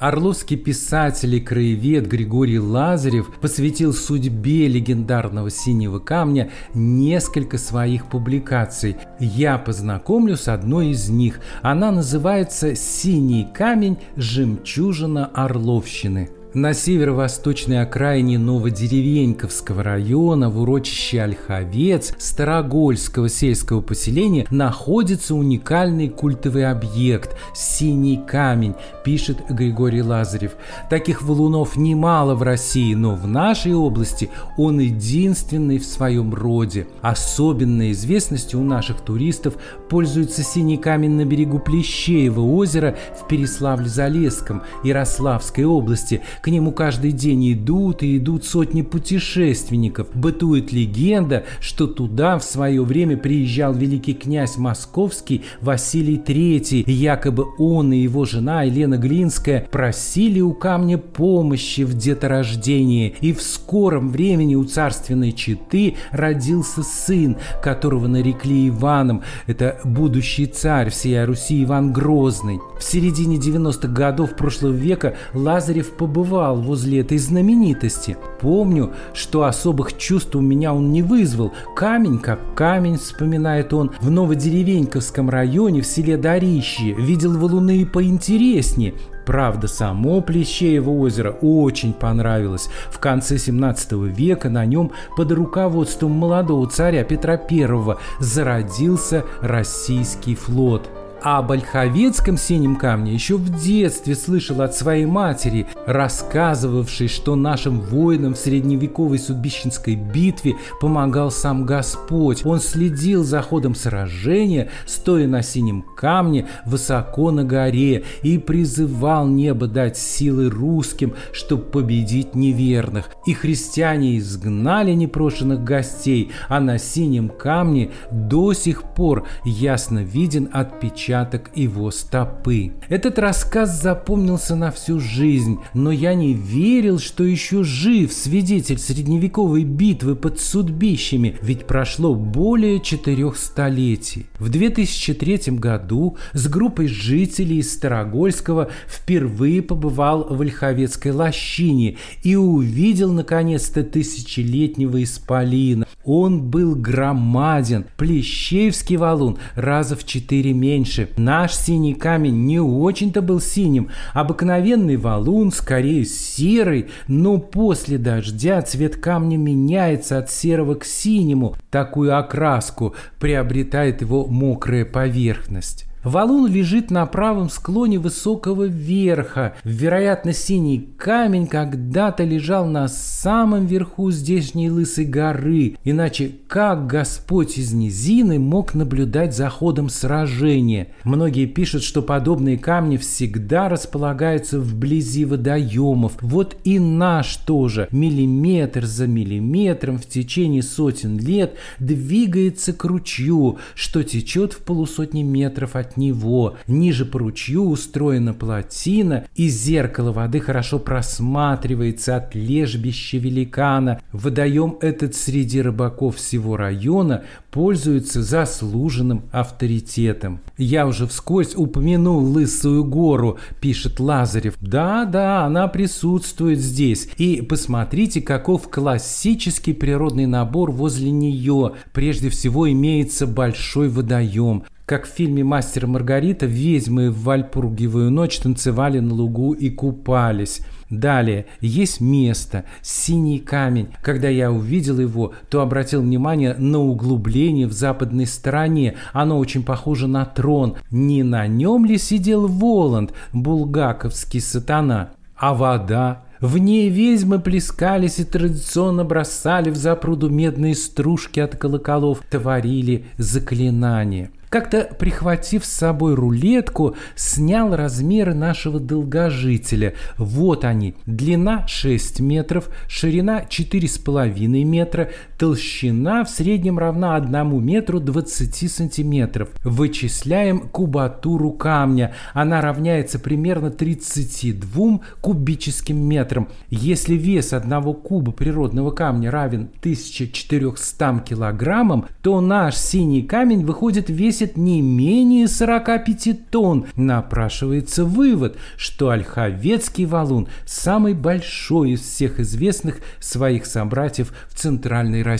Орловский 0.02 0.58
писатель 0.58 1.36
и 1.36 1.40
краевед 1.40 2.08
Григорий 2.08 2.58
Лазарев 2.58 3.32
посвятил 3.40 3.94
судьбе 3.94 4.68
легендарного 4.68 5.52
синего 5.52 6.00
камня 6.00 6.50
несколько 6.74 7.60
своих 7.60 8.08
публикаций. 8.08 8.98
Я 9.20 9.60
познакомлю 9.60 10.38
с 10.38 10.48
одной 10.48 10.90
из 10.90 11.08
них. 11.10 11.40
Она 11.62 11.92
называется 11.92 12.74
«Синий 12.74 13.48
камень. 13.54 14.00
Жемчужина 14.16 15.28
Орловщины». 15.28 16.32
На 16.54 16.74
северо-восточной 16.74 17.82
окраине 17.82 18.38
Новодеревеньковского 18.38 19.84
района 19.84 20.50
в 20.50 20.60
урочище 20.60 21.22
Ольховец 21.22 22.14
Старогольского 22.18 23.30
сельского 23.30 23.80
поселения 23.80 24.46
находится 24.50 25.34
уникальный 25.34 26.10
культовый 26.10 26.70
объект– 26.70 27.38
синий 27.54 28.18
камень, 28.18 28.76
пишет 29.06 29.38
Григорий 29.50 30.02
Лазарев. 30.02 30.58
Таких 30.90 31.22
валунов 31.22 31.78
немало 31.78 32.36
в 32.36 32.44
России, 32.44 32.96
но 32.96 33.16
в 33.16 33.26
нашей 33.28 33.74
области 33.74 34.30
он 34.58 34.80
единственный 34.80 35.80
в 35.80 35.86
своем 35.86 36.34
роде. 36.34 36.86
Особенной 37.02 37.94
известностью 37.94 38.60
у 38.60 38.66
наших 38.66 39.00
туристов 39.00 39.54
пользуется 39.90 40.44
синий 40.44 40.76
камень 40.76 41.12
на 41.12 41.24
берегу 41.24 41.60
Плещеева 41.60 42.42
озера 42.42 42.98
в 43.18 43.32
Переславле-Залесском 43.32 44.64
Ярославской 44.84 45.64
области. 45.64 46.22
К 46.42 46.48
нему 46.48 46.72
каждый 46.72 47.12
день 47.12 47.54
идут 47.54 48.02
и 48.02 48.18
идут 48.18 48.46
сотни 48.46 48.82
путешественников. 48.82 50.08
Бытует 50.16 50.72
легенда, 50.72 51.44
что 51.60 51.86
туда 51.86 52.40
в 52.40 52.44
свое 52.44 52.84
время 52.84 53.16
приезжал 53.16 53.74
великий 53.74 54.16
князь 54.16 54.58
московский 54.58 55.44
Василий 55.62 56.18
III. 56.18 56.82
И 56.82 56.92
якобы 56.92 57.46
он 57.60 57.94
и 57.94 57.98
его 57.98 58.26
жена 58.26 58.64
Елена 58.64 58.98
Глинская 58.98 59.68
просили 59.70 60.42
у 60.42 60.54
камня 60.54 60.98
помощи 60.98 61.82
в 61.82 61.94
деторождении. 61.94 63.16
И 63.22 63.34
в 63.34 63.42
скором 63.44 64.10
времени 64.10 64.56
у 64.56 64.64
царственной 64.64 65.34
четы 65.34 65.96
родился 66.12 66.82
сын, 66.82 67.38
которого 67.62 68.08
нарекли 68.08 68.70
Иваном. 68.70 69.22
Это 69.46 69.80
будущий 69.84 70.48
царь 70.48 70.90
всей 70.90 71.24
Руси 71.24 71.64
Иван 71.64 71.94
Грозный. 71.94 72.60
В 72.80 72.84
середине 72.84 73.38
90-х 73.38 73.88
годов 73.90 74.36
прошлого 74.36 74.74
века 74.74 75.16
Лазарев 75.36 75.92
побывал 75.92 76.31
возле 76.32 77.02
этой 77.02 77.18
знаменитости. 77.18 78.18
Помню, 78.40 78.92
что 79.14 79.44
особых 79.44 79.98
чувств 79.98 80.36
у 80.36 80.42
меня 80.42 80.74
он 80.74 80.92
не 80.92 81.04
вызвал. 81.04 81.52
Камень 81.76 82.20
как 82.20 82.56
камень, 82.56 82.98
вспоминает 82.98 83.74
он, 83.74 83.92
в 84.02 84.10
Новодеревеньковском 84.10 85.30
районе 85.30 85.82
в 85.82 85.86
селе 85.86 86.18
Дарищи. 86.18 86.94
Видел 86.98 87.38
валуны 87.38 87.86
поинтереснее. 87.86 88.94
Правда, 89.26 89.68
само 89.68 90.22
Плещеево 90.22 90.90
озеро 90.90 91.32
очень 91.42 91.94
понравилось. 91.94 92.70
В 92.90 93.00
конце 93.00 93.38
17 93.38 93.92
века 93.92 94.50
на 94.50 94.66
нем 94.66 94.92
под 95.16 95.32
руководством 95.32 96.12
молодого 96.12 96.68
царя 96.68 97.04
Петра 97.04 97.40
I 97.50 97.98
зародился 98.20 99.24
российский 99.42 100.36
флот. 100.36 100.90
Об 101.24 101.52
Ольховецком 101.52 102.36
синем 102.36 102.76
камне 102.76 103.14
еще 103.14 103.38
в 103.38 103.62
детстве 103.62 104.16
слышал 104.16 104.60
от 104.62 104.74
своей 104.74 105.06
матери, 105.06 105.68
рассказывавшей, 105.86 107.08
что 107.10 107.36
нашим 107.36 107.80
воинам 107.80 108.34
в 108.34 108.40
средневековой 108.40 109.20
Судбищенской 109.20 109.94
битве 109.96 110.56
помогал 110.80 111.30
сам 111.30 111.64
Господь. 111.68 112.44
Он 112.44 112.60
следил 112.60 113.24
за 113.24 113.44
ходом 113.44 113.76
сражения, 113.76 114.72
стоя 114.88 115.28
на 115.28 115.44
синем 115.44 115.86
камне 115.96 116.48
высоко 116.66 117.30
на 117.30 117.44
горе 117.44 118.04
и 118.24 118.40
призывал 118.40 119.28
небо 119.28 119.68
дать 119.68 119.98
силы 119.98 120.50
русским, 120.50 121.14
чтобы 121.34 121.66
победить 121.66 122.34
неверных. 122.34 123.12
И 123.28 123.34
христиане 123.34 124.18
изгнали 124.18 124.94
непрошенных 124.94 125.64
гостей, 125.64 126.32
а 126.50 126.60
на 126.60 126.80
синем 126.80 127.30
камне 127.30 127.92
до 128.10 128.54
сих 128.54 128.82
пор 128.96 129.28
ясно 129.46 130.00
виден 130.00 130.50
отпечаток 130.52 131.11
его 131.56 131.92
стопы. 131.92 132.72
Этот 132.90 133.20
рассказ 133.20 133.82
запомнился 133.82 134.56
на 134.56 134.72
всю 134.72 135.00
жизнь, 135.00 135.60
но 135.74 135.92
я 135.92 136.14
не 136.14 136.34
верил, 136.34 137.00
что 137.00 137.24
еще 137.24 137.64
жив 137.64 138.12
свидетель 138.14 138.78
средневековой 138.78 139.64
битвы 139.64 140.16
под 140.16 140.40
Судбищами, 140.40 141.38
ведь 141.42 141.68
прошло 141.68 142.16
более 142.16 142.80
четырех 142.80 143.38
столетий. 143.38 144.28
В 144.40 144.50
2003 144.50 145.58
году 145.58 146.18
с 146.34 146.48
группой 146.48 146.88
жителей 146.88 147.60
из 147.60 147.74
Старогольского 147.74 148.70
впервые 148.88 149.62
побывал 149.62 150.28
в 150.30 150.42
Ольховецкой 150.42 151.12
лощине 151.12 151.98
и 152.24 152.36
увидел 152.36 153.12
наконец-то 153.12 153.84
тысячелетнего 153.84 155.04
исполина. 155.04 155.88
Он 156.04 156.42
был 156.42 156.76
громаден, 156.76 157.86
Плещеевский 157.98 158.98
валун 158.98 159.38
раза 159.56 159.96
в 159.96 160.06
четыре 160.06 160.54
меньше. 160.54 161.01
Наш 161.18 161.54
синий 161.54 161.94
камень 161.94 162.46
не 162.46 162.60
очень-то 162.60 163.22
был 163.22 163.40
синим, 163.40 163.90
обыкновенный 164.14 164.98
валун 164.98 165.52
скорее 165.52 166.06
серый, 166.06 166.90
но 167.08 167.38
после 167.38 167.98
дождя 167.98 168.62
цвет 168.62 168.96
камня 168.96 169.38
меняется 169.38 170.18
от 170.18 170.32
серого 170.32 170.76
к 170.76 170.86
синему. 170.86 171.56
Такую 171.70 172.18
окраску 172.18 172.96
приобретает 173.20 174.02
его 174.02 174.26
мокрая 174.28 174.86
поверхность. 174.86 175.91
Валун 176.04 176.52
лежит 176.52 176.90
на 176.90 177.06
правом 177.06 177.50
склоне 177.50 178.00
высокого 178.00 178.64
верха. 178.64 179.54
Вероятно, 179.64 180.34
синий 180.34 180.90
камень 180.98 181.46
когда-то 181.46 182.24
лежал 182.24 182.66
на 182.66 182.88
самом 182.88 183.68
верху 183.68 184.10
здешней 184.10 184.70
лысой 184.70 185.06
горы. 185.06 185.78
Иначе 185.84 186.32
как 186.48 186.88
Господь 186.88 187.60
из 187.60 187.72
низины 187.72 188.40
мог 188.40 188.74
наблюдать 188.74 189.36
за 189.36 189.50
ходом 189.50 189.90
сражения? 189.90 190.88
Многие 191.04 191.46
пишут, 191.46 191.84
что 191.84 192.02
подобные 192.02 192.58
камни 192.58 192.98
всегда 192.98 193.70
располагаются 193.70 194.60
вблизи 194.60 195.26
водоемов. 195.26 196.14
Вот 196.22 196.58
и 196.64 196.80
наш 196.80 197.36
тоже. 197.38 197.88
Миллиметр 197.92 198.86
за 198.86 199.06
миллиметром 199.06 200.00
в 200.00 200.08
течение 200.08 200.64
сотен 200.64 201.20
лет 201.20 201.56
двигается 201.80 202.74
к 202.74 202.84
ручью, 202.86 203.60
что 203.76 204.02
течет 204.02 204.54
в 204.54 204.64
полусотни 204.64 205.22
метров 205.22 205.76
от 205.76 205.91
него. 205.98 206.58
Ниже 206.68 207.06
по 207.06 207.20
ручью 207.20 207.66
устроена 207.70 208.34
плотина, 208.34 209.26
и 209.36 209.48
зеркало 209.48 210.12
воды 210.12 210.40
хорошо 210.40 210.80
просматривается 210.80 212.18
от 212.18 212.36
лежбища 212.36 213.18
великана. 213.18 214.02
Водоем 214.12 214.78
этот 214.82 215.16
среди 215.16 215.62
рыбаков 215.62 216.18
всего 216.18 216.58
района 216.58 217.24
пользуется 217.52 218.24
заслуженным 218.24 219.24
авторитетом. 219.32 220.40
Я 220.58 220.88
уже 220.88 221.06
вскользь 221.06 221.56
упомянул 221.56 222.20
Лысую 222.20 222.84
гору, 222.86 223.38
пишет 223.60 224.00
Лазарев. 224.00 224.56
Да-да, 224.62 225.46
она 225.46 225.68
присутствует 225.68 226.60
здесь. 226.60 227.10
И 227.18 227.42
посмотрите, 227.42 228.22
каков 228.22 228.70
классический 228.70 229.74
природный 229.74 230.26
набор 230.26 230.72
возле 230.72 231.12
нее. 231.12 231.74
Прежде 231.94 232.30
всего 232.30 232.72
имеется 232.72 233.28
большой 233.28 233.90
водоем. 233.90 234.64
Как 234.92 235.06
в 235.06 235.10
фильме 235.10 235.42
«Мастер 235.42 235.86
и 235.86 235.88
Маргарита» 235.88 236.46
ведьмы 236.46 237.12
в 237.12 237.24
Вальпургиевую 237.24 238.12
ночь 238.12 238.40
танцевали 238.40 239.00
на 239.00 239.14
лугу 239.14 239.54
и 239.54 239.70
купались. 239.70 240.60
Далее, 240.90 241.46
есть 241.62 242.02
место, 242.02 242.66
синий 242.82 243.40
камень. 243.40 243.88
Когда 244.02 244.28
я 244.28 244.52
увидел 244.52 245.00
его, 245.00 245.32
то 245.50 245.62
обратил 245.62 246.02
внимание 246.02 246.56
на 246.56 246.80
углубление 246.80 247.68
в 247.68 247.72
западной 247.72 248.26
стороне. 248.26 248.96
Оно 249.14 249.40
очень 249.40 249.64
похоже 249.64 250.08
на 250.08 250.26
трон. 250.26 250.76
Не 250.92 251.24
на 251.24 251.48
нем 251.48 251.86
ли 251.86 251.98
сидел 251.98 252.50
Воланд, 252.50 253.14
булгаковский 253.32 254.42
сатана? 254.42 255.12
А 255.38 255.54
вода? 255.54 256.26
В 256.42 256.58
ней 256.58 256.90
ведьмы 256.90 257.40
плескались 257.40 258.20
и 258.20 258.26
традиционно 258.26 259.06
бросали 259.06 259.70
в 259.70 259.78
запруду 259.78 260.30
медные 260.30 260.76
стружки 260.76 261.40
от 261.40 261.56
колоколов, 261.56 262.20
творили 262.30 263.06
заклинания. 263.18 264.32
Как-то 264.52 264.84
прихватив 265.00 265.64
с 265.64 265.72
собой 265.72 266.14
рулетку, 266.14 266.98
снял 267.16 267.74
размеры 267.74 268.34
нашего 268.34 268.82
долгожителя. 268.82 269.94
Вот 270.18 270.66
они. 270.66 270.96
Длина 271.06 271.66
6 271.70 272.20
метров, 272.20 272.70
ширина 272.90 273.44
4,5 273.44 274.66
метра, 274.66 275.10
толщина 275.42 276.24
в 276.24 276.30
среднем 276.30 276.78
равна 276.78 277.16
1 277.16 277.66
метру 277.66 278.00
20 278.00 278.72
сантиметров. 278.72 279.50
Вычисляем 279.64 280.70
кубатуру 280.70 281.50
камня. 281.50 282.14
Она 282.36 282.62
равняется 282.62 283.18
примерно 283.18 283.72
32 283.72 285.00
кубическим 285.20 285.98
метрам. 285.98 286.48
Если 286.70 287.16
вес 287.16 287.54
одного 287.54 287.96
куба 287.96 288.32
природного 288.32 288.92
камня 288.92 289.32
равен 289.32 289.72
1400 289.80 291.24
килограммам, 291.28 292.06
то 292.22 292.40
наш 292.40 292.76
синий 292.76 293.24
камень 293.24 293.66
выходит 293.66 294.12
весит 294.12 294.58
не 294.58 294.80
менее 294.80 295.48
45 295.48 296.52
тонн. 296.52 296.86
Напрашивается 296.96 298.06
вывод, 298.06 298.58
что 298.78 299.10
Ольховецкий 299.10 300.06
валун 300.06 300.50
самый 300.68 301.16
большой 301.16 301.94
из 301.94 302.02
всех 302.02 302.40
известных 302.40 303.00
своих 303.20 303.66
собратьев 303.66 304.34
в 304.48 304.54
Центральной 304.54 305.24
России. 305.24 305.31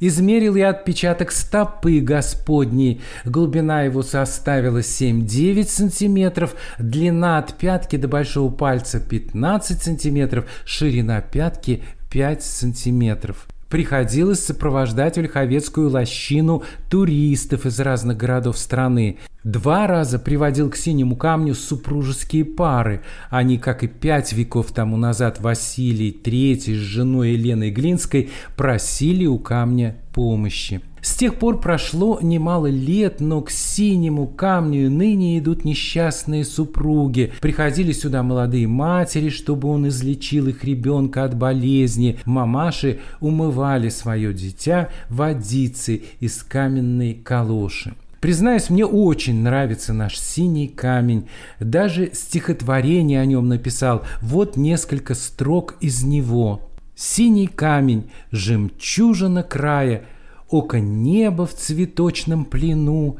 Измерил 0.00 0.56
я 0.56 0.70
отпечаток 0.70 1.30
стопы 1.30 2.00
Господней. 2.00 3.00
Глубина 3.24 3.82
его 3.82 4.02
составила 4.02 4.78
7-9 4.78 5.64
сантиметров, 5.64 6.54
длина 6.78 7.38
от 7.38 7.54
пятки 7.54 7.96
до 7.96 8.08
большого 8.08 8.52
пальца 8.52 9.00
15 9.00 9.82
сантиметров, 9.82 10.46
ширина 10.64 11.20
пятки 11.20 11.82
5 12.10 12.42
сантиметров 12.42 13.46
приходилось 13.72 14.44
сопровождать 14.44 15.16
Ольховецкую 15.16 15.88
лощину 15.88 16.62
туристов 16.90 17.64
из 17.64 17.80
разных 17.80 18.18
городов 18.18 18.58
страны. 18.58 19.16
Два 19.44 19.88
раза 19.88 20.20
приводил 20.20 20.70
к 20.70 20.76
синему 20.76 21.16
камню 21.16 21.54
супружеские 21.54 22.44
пары. 22.44 23.02
Они, 23.28 23.58
как 23.58 23.82
и 23.82 23.88
пять 23.88 24.32
веков 24.32 24.70
тому 24.70 24.96
назад 24.96 25.40
Василий 25.40 26.16
III 26.22 26.60
с 26.60 26.66
женой 26.68 27.32
Еленой 27.32 27.72
Глинской, 27.72 28.30
просили 28.56 29.26
у 29.26 29.40
камня 29.40 29.96
помощи. 30.14 30.80
С 31.00 31.16
тех 31.16 31.34
пор 31.34 31.60
прошло 31.60 32.20
немало 32.22 32.68
лет, 32.68 33.18
но 33.18 33.40
к 33.40 33.50
синему 33.50 34.28
камню 34.28 34.88
ныне 34.88 35.40
идут 35.40 35.64
несчастные 35.64 36.44
супруги. 36.44 37.32
Приходили 37.40 37.90
сюда 37.90 38.22
молодые 38.22 38.68
матери, 38.68 39.28
чтобы 39.28 39.66
он 39.66 39.88
излечил 39.88 40.46
их 40.46 40.62
ребенка 40.62 41.24
от 41.24 41.36
болезни. 41.36 42.20
Мамаши 42.24 43.00
умывали 43.18 43.88
свое 43.88 44.32
дитя 44.32 44.90
водицей 45.08 46.04
из 46.20 46.44
каменной 46.44 47.14
калоши. 47.14 47.94
Признаюсь, 48.22 48.70
мне 48.70 48.86
очень 48.86 49.42
нравится 49.42 49.92
наш 49.92 50.16
синий 50.16 50.68
камень. 50.68 51.26
Даже 51.58 52.12
стихотворение 52.12 53.20
о 53.20 53.26
нем 53.26 53.48
написал. 53.48 54.02
Вот 54.20 54.56
несколько 54.56 55.14
строк 55.14 55.74
из 55.80 56.04
него. 56.04 56.70
Синий 56.94 57.48
камень, 57.48 58.12
жемчужина 58.30 59.42
края, 59.42 60.04
Око 60.48 60.78
неба 60.78 61.46
в 61.46 61.54
цветочном 61.54 62.44
плену, 62.44 63.18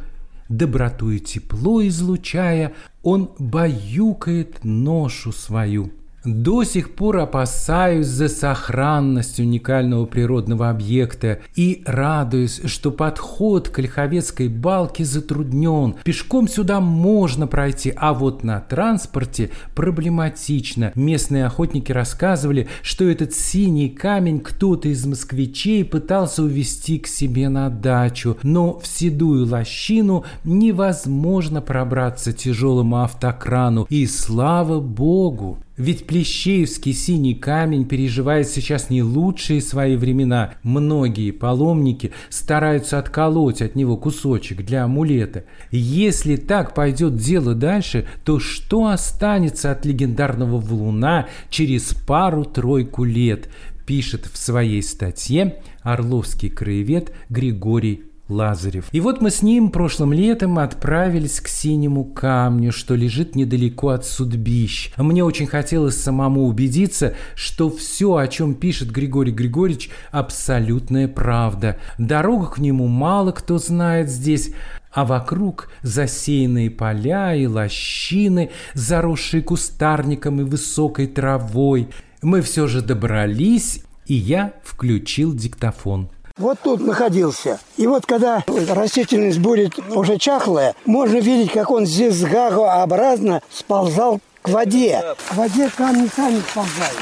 Доброту 0.49 1.11
и 1.11 1.19
тепло 1.19 1.85
излучая, 1.85 2.73
Он 3.03 3.33
баюкает 3.41 4.63
ношу 4.63 5.33
свою. 5.33 5.91
До 6.25 6.63
сих 6.63 6.95
пор 6.95 7.17
опасаюсь 7.17 8.07
за 8.07 8.29
сохранность 8.29 9.41
уникального 9.41 10.07
природного 10.07 10.71
объекта 10.71 11.41
и 11.57 11.83
радуюсь, 11.85 12.61
что 12.67 12.93
подход 12.93 13.69
к 13.69 13.81
Ольховецкой 13.81 14.47
балке 14.47 15.05
затруднен. 15.05 15.97
Пешком 16.05 16.47
сюда 16.47 16.81
можно 16.81 17.49
пройти, 17.49 17.93
а 17.97 18.15
вот 18.15 18.45
на 18.45 18.61
транспорте 18.61 19.51
проблематично. 19.75 20.93
Местные 20.95 21.47
охотники 21.47 21.91
рассказывали, 21.91 22.69
что 22.83 23.09
этот 23.09 23.35
синий 23.35 23.89
камень 23.89 24.39
кто-то 24.39 24.89
из 24.89 25.05
москвичей 25.05 25.85
пытался 25.85 26.45
увезти 26.45 27.01
к 27.01 27.09
себе 27.09 27.49
на 27.49 27.69
дачу, 27.69 28.37
но 28.45 28.79
в 28.79 28.87
седую 28.87 29.47
лощину 29.47 30.25
невозможно 30.45 31.61
пробраться 31.61 32.33
тяжелому 32.33 33.03
автокрану, 33.03 33.87
и 33.89 34.07
слава 34.07 34.79
богу! 34.81 35.59
Ведь 35.77 36.07
Плещеевский 36.07 36.93
синий 36.93 37.35
камень 37.35 37.87
переживает 37.87 38.47
сейчас 38.49 38.91
не 38.91 39.03
лучшие 39.03 39.63
свои 39.63 39.97
времена. 39.97 40.55
Многие 40.63 41.31
паломники 41.31 42.13
стараются 42.29 42.99
отколоть 42.99 43.63
от 43.63 43.75
него 43.75 43.97
кусочек 43.97 44.65
для 44.67 44.85
амулета. 44.85 45.45
Если 45.71 46.37
так 46.37 46.75
пойдет 46.75 47.17
дело 47.17 47.55
дальше, 47.55 48.07
то 48.25 48.39
что 48.39 48.89
останется 48.89 49.71
от 49.73 49.87
легендарного 49.87 50.61
валуна 50.61 51.29
через 51.49 51.95
пару-тройку 51.95 53.05
лет, 53.05 53.49
пишет 53.87 54.27
в 54.31 54.37
своей 54.37 54.83
статье 54.83 55.63
Орловский 55.83 56.51
краевед 56.51 57.13
Григорий 57.31 58.12
Лазарев. 58.33 58.87
И 58.93 59.01
вот 59.01 59.21
мы 59.21 59.31
с 59.31 59.43
ним 59.43 59.71
прошлым 59.71 60.13
летом 60.13 60.59
отправились 60.59 61.41
к 61.41 61.49
синему 61.49 62.05
камню, 62.05 62.73
что 62.73 62.95
лежит 62.95 63.35
недалеко 63.37 63.91
от 63.91 64.05
судьбищ. 64.05 64.93
Мне 64.97 65.25
очень 65.25 65.47
хотелось 65.47 65.97
самому 65.97 66.47
убедиться, 66.47 67.15
что 67.35 67.71
все, 67.71 68.17
о 68.17 68.27
чем 68.29 68.55
пишет 68.55 68.91
Григорий 68.91 69.33
Григорьевич, 69.33 69.91
абсолютная 70.11 71.09
правда. 71.09 71.79
Дорогу 71.99 72.47
к 72.47 72.59
нему 72.59 72.87
мало 72.87 73.33
кто 73.33 73.59
знает 73.59 74.09
здесь, 74.09 74.53
а 74.93 75.05
вокруг 75.05 75.71
засеянные 75.83 76.71
поля 76.71 77.35
и 77.35 77.47
лощины, 77.47 78.51
заросшие 78.75 79.43
кустарником 79.43 80.41
и 80.41 80.45
высокой 80.45 81.07
травой. 81.07 81.89
Мы 82.21 82.43
все 82.43 82.67
же 82.67 82.83
добрались, 82.83 83.83
и 84.07 84.15
я 84.15 84.53
включил 84.63 85.35
диктофон. 85.35 86.11
Вот 86.39 86.59
тут 86.63 86.81
находился. 86.81 87.61
И 87.77 87.87
вот 87.87 88.07
когда 88.07 88.43
растительность 88.47 89.39
будет 89.39 89.79
уже 89.91 90.19
чахлая, 90.19 90.75
можно 90.87 91.19
видеть, 91.19 91.53
как 91.53 91.71
он 91.71 91.87
здесь 91.87 92.23
гагообразно 92.23 93.43
сползал 93.51 94.21
к 94.41 94.49
воде. 94.49 95.03
В 95.31 95.37
воде 95.37 95.71
камни 95.77 96.09
сами 96.15 96.41
сползают. 96.41 96.99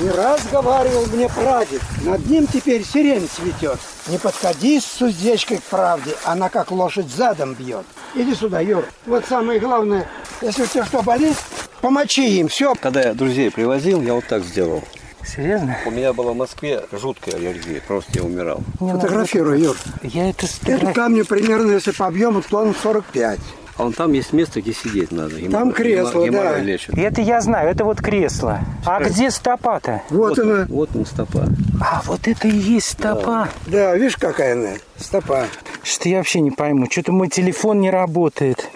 Не 0.00 0.10
раз 0.10 0.40
говаривал 0.52 1.06
мне 1.06 1.28
прадед, 1.28 1.82
над 2.04 2.24
ним 2.30 2.46
теперь 2.46 2.84
сирень 2.84 3.28
цветет. 3.28 3.80
Не 4.08 4.16
подходи 4.16 4.80
с 4.80 5.02
уздечкой 5.02 5.58
к 5.58 5.64
правде, 5.64 6.14
она 6.24 6.48
как 6.48 6.70
лошадь 6.70 7.10
задом 7.10 7.54
бьет. 7.54 7.84
Иди 8.14 8.34
сюда, 8.34 8.60
Юр. 8.60 8.84
Вот 9.04 9.24
самое 9.26 9.60
главное, 9.60 10.08
если 10.40 10.62
у 10.62 10.66
тебя 10.66 10.86
что 10.86 11.02
болит, 11.02 11.36
помочи 11.82 12.38
им, 12.38 12.48
все. 12.48 12.74
Когда 12.74 13.02
я 13.02 13.14
друзей 13.14 13.50
привозил, 13.50 14.00
я 14.00 14.14
вот 14.14 14.24
так 14.26 14.44
сделал. 14.44 14.82
Серьезно? 15.26 15.76
У 15.84 15.90
меня 15.90 16.14
была 16.14 16.32
в 16.32 16.36
Москве 16.36 16.84
жуткая 16.90 17.34
аллергия, 17.34 17.82
просто 17.86 18.12
я 18.14 18.22
умирал. 18.22 18.62
Фотографируй, 18.78 19.60
Юр. 19.60 19.76
Я 20.02 20.30
это 20.30 20.46
Это 20.64 20.92
камни 20.94 21.20
примерно, 21.22 21.72
если 21.72 21.90
по 21.90 22.06
объему, 22.06 22.40
тонн 22.40 22.74
45. 22.74 23.38
А 23.78 23.84
вон 23.84 23.92
там 23.92 24.12
есть 24.12 24.32
место, 24.32 24.60
где 24.60 24.72
сидеть 24.72 25.12
надо. 25.12 25.36
Там 25.50 25.70
кресло, 25.72 26.24
геморрой 26.26 26.56
да. 26.56 26.58
лечит. 26.58 26.98
Это 26.98 27.20
я 27.20 27.40
знаю, 27.40 27.70
это 27.70 27.84
вот 27.84 28.00
кресло. 28.00 28.58
А 28.84 29.00
где 29.04 29.30
стопа-то? 29.30 30.02
Вот, 30.10 30.36
Вот, 30.36 30.38
она. 30.40 30.54
он, 30.62 30.66
вот 30.66 30.90
он 30.96 31.06
стопа. 31.06 31.46
А, 31.80 32.02
вот 32.04 32.26
это 32.26 32.48
и 32.48 32.56
есть 32.56 32.88
стопа. 32.90 33.48
Да, 33.66 33.94
видишь, 33.96 34.16
какая 34.16 34.54
она? 34.54 34.70
Стопа. 34.96 35.46
Что 35.84 36.08
я 36.08 36.16
вообще 36.18 36.40
не 36.40 36.50
пойму. 36.50 36.88
Что-то 36.90 37.12
мой 37.12 37.28
телефон 37.28 37.80
не 37.80 37.90
работает. 37.90 38.68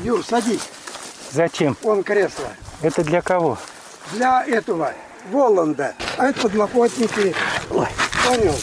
Юр, 0.00 0.22
садись. 0.22 0.68
Зачем? 1.32 1.78
Он 1.82 2.02
кресло. 2.02 2.48
Это 2.82 3.02
для 3.04 3.22
кого? 3.22 3.56
Для 4.12 4.44
этого 4.44 4.92
Воланда. 5.30 5.94
А 6.18 6.26
это 6.26 6.42
подлокотники. 6.42 7.34
Понял? 7.68 8.54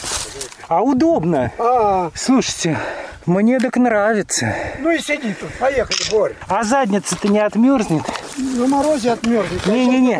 А 0.68 0.82
удобно. 0.82 1.50
А, 1.58 2.10
Слушайте, 2.14 2.78
мне 3.28 3.58
так 3.60 3.76
нравится. 3.76 4.54
ну 4.80 4.90
и 4.90 4.98
сиди 4.98 5.34
тут. 5.34 5.50
Поехали, 5.58 6.10
Борь. 6.10 6.34
А 6.48 6.64
задница-то 6.64 7.28
не 7.28 7.38
отмерзнет? 7.38 8.02
На 8.36 8.66
морозе 8.66 9.12
отмерзнет. 9.12 9.60
а 9.66 9.70
Не-не-не. 9.70 10.18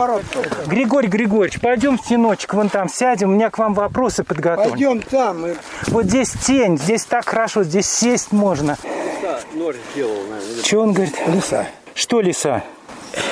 Григорий 0.66 1.08
Григорьевич, 1.08 1.60
пойдем 1.60 1.98
в 1.98 2.02
теночек, 2.04 2.54
вон 2.54 2.68
там 2.68 2.88
сядем, 2.88 3.30
у 3.30 3.34
меня 3.34 3.50
к 3.50 3.58
вам 3.58 3.74
вопросы 3.74 4.24
подготовлены. 4.24 4.70
Пойдем 4.70 5.02
там. 5.02 5.46
и- 5.46 5.54
Вот 5.88 6.04
здесь 6.06 6.30
тень, 6.32 6.78
здесь 6.78 7.04
так 7.04 7.28
хорошо, 7.28 7.62
здесь 7.64 7.90
сесть 7.90 8.32
можно. 8.32 8.76
Да, 9.22 9.40
нор 9.54 9.74
сделал, 9.92 10.22
наверное. 10.28 10.62
Что 10.64 10.80
он 10.80 10.92
говорит? 10.92 11.14
Лиса. 11.28 11.66
Что, 11.94 12.20
лиса? 12.20 12.62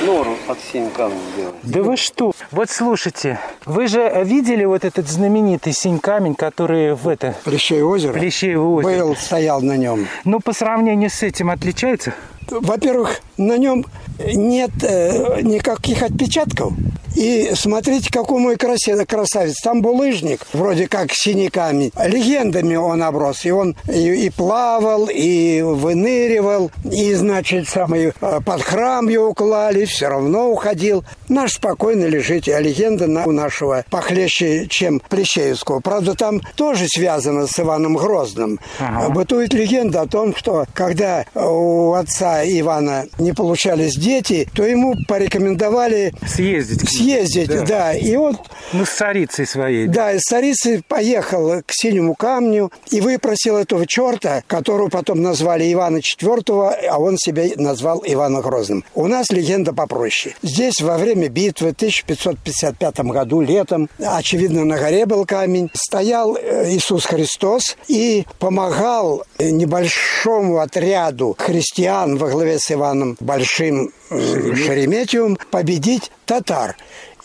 Нор 0.03 0.27
под 0.47 0.59
синим 0.61 0.91
камнем 0.91 1.19
сделал. 1.35 1.55
Да 1.63 1.83
вы 1.83 1.97
что? 1.97 2.33
Вот 2.51 2.71
слушайте, 2.71 3.41
вы 3.65 3.87
же 3.87 4.23
видели 4.25 4.65
вот 4.65 4.85
этот 4.85 5.09
знаменитый 5.09 5.73
синь 5.73 5.99
камень, 5.99 6.35
который 6.35 6.95
в 6.95 7.09
это 7.09 7.35
Плещей 7.45 7.83
озеро. 7.83 8.13
Плещеево 8.13 8.69
озеро? 8.69 9.05
Был, 9.05 9.17
стоял 9.17 9.61
на 9.61 9.77
нем. 9.77 10.07
Ну, 10.25 10.41
по 10.41 10.53
сравнению 10.53 11.11
с 11.11 11.23
этим 11.23 11.51
отличается? 11.51 12.15
Во-первых, 12.51 13.21
на 13.37 13.57
нем 13.59 13.85
нет 14.19 14.71
э, 14.83 15.41
никаких 15.43 16.03
отпечатков. 16.03 16.73
И 17.15 17.53
смотрите, 17.55 18.11
какой 18.13 18.41
мой 18.41 18.57
красе- 18.57 19.07
красавец. 19.07 19.59
Там 19.63 19.81
булыжник, 19.81 20.47
вроде 20.53 20.87
как 20.87 21.09
синий 21.13 21.49
камень. 21.49 21.91
Легендами 22.05 22.77
он 22.77 23.03
оброс. 23.03 23.47
И 23.47 23.51
он 23.51 23.75
и, 23.91 24.27
и 24.27 24.31
плавал, 24.31 25.09
и 25.11 25.63
выныривал, 25.63 26.71
и, 26.85 27.15
значит, 27.15 27.69
самый 27.71 28.13
э, 28.21 28.41
под 28.45 28.61
храм 28.63 29.09
его 29.09 29.33
клали, 29.33 29.87
все 29.87 30.09
равно 30.09 30.51
уходил. 30.51 31.05
Наш 31.31 31.55
спокойно 31.55 32.05
лежит, 32.05 32.49
а 32.49 32.61
легенда 32.61 33.07
на- 33.07 33.25
у 33.25 33.33
нашего 33.33 33.85
похлеще, 33.91 34.67
чем 34.69 35.01
Плещеевского. 35.01 35.81
Правда, 35.81 36.15
там 36.15 36.43
тоже 36.55 36.87
связано 36.87 37.47
с 37.47 37.59
Иваном 37.59 37.97
Грозным. 37.97 38.61
Ага. 38.79 39.09
Бытует 39.09 39.55
легенда 39.55 40.03
о 40.03 40.07
том, 40.07 40.37
что 40.37 40.67
когда 40.75 41.25
у 41.35 41.95
отца 41.95 42.36
Ивана 42.45 43.07
не 43.19 43.33
получались 43.33 43.95
дети, 43.97 44.49
то 44.55 44.65
ему 44.65 44.95
порекомендовали 45.09 46.13
Съездить. 46.27 46.89
съездить, 46.89 47.65
да. 47.65 47.95
И 47.95 48.17
он, 48.17 48.39
Ну, 48.73 48.85
с 48.85 48.91
царицей 48.91 49.47
своей. 49.47 49.87
да, 49.87 50.13
из 50.13 50.23
царицы 50.23 50.83
поехал 50.87 51.63
к 51.65 51.71
синему 51.73 52.15
камню 52.15 52.71
и 52.91 53.01
выпросил 53.01 53.57
этого 53.57 53.87
черта, 53.87 54.43
которого 54.47 54.89
потом 54.89 55.23
назвали 55.23 55.71
Ивана 55.73 55.99
IV, 55.99 56.87
а 56.91 56.99
он 56.99 57.17
себя 57.19 57.45
назвал 57.57 58.03
Иваном 58.07 58.43
Грозным. 58.43 58.85
У 58.95 59.07
нас 59.07 59.27
легенда 59.31 59.73
попроще. 59.73 60.35
Здесь 60.43 60.81
во 60.81 60.99
время 60.99 61.29
битвы 61.29 61.69
в 61.71 61.75
1555 61.75 63.01
году, 63.01 63.41
летом, 63.41 63.89
очевидно, 63.99 64.65
на 64.65 64.77
горе 64.79 65.07
был 65.07 65.25
камень, 65.25 65.71
стоял 65.75 66.37
э, 66.37 66.71
Иисус 66.71 67.05
Христос 67.05 67.77
и 67.89 68.27
помогал 68.39 69.25
э, 69.39 69.51
небольшому 69.51 70.59
отряду 70.59 71.35
христиан 71.39 72.17
во 72.27 72.33
главе 72.33 72.59
с 72.59 72.73
Иваном 72.73 73.17
Большим 73.21 73.93
э, 74.11 74.55
Шереметьевым 74.57 75.39
победить 75.53 76.11
татар. 76.25 76.77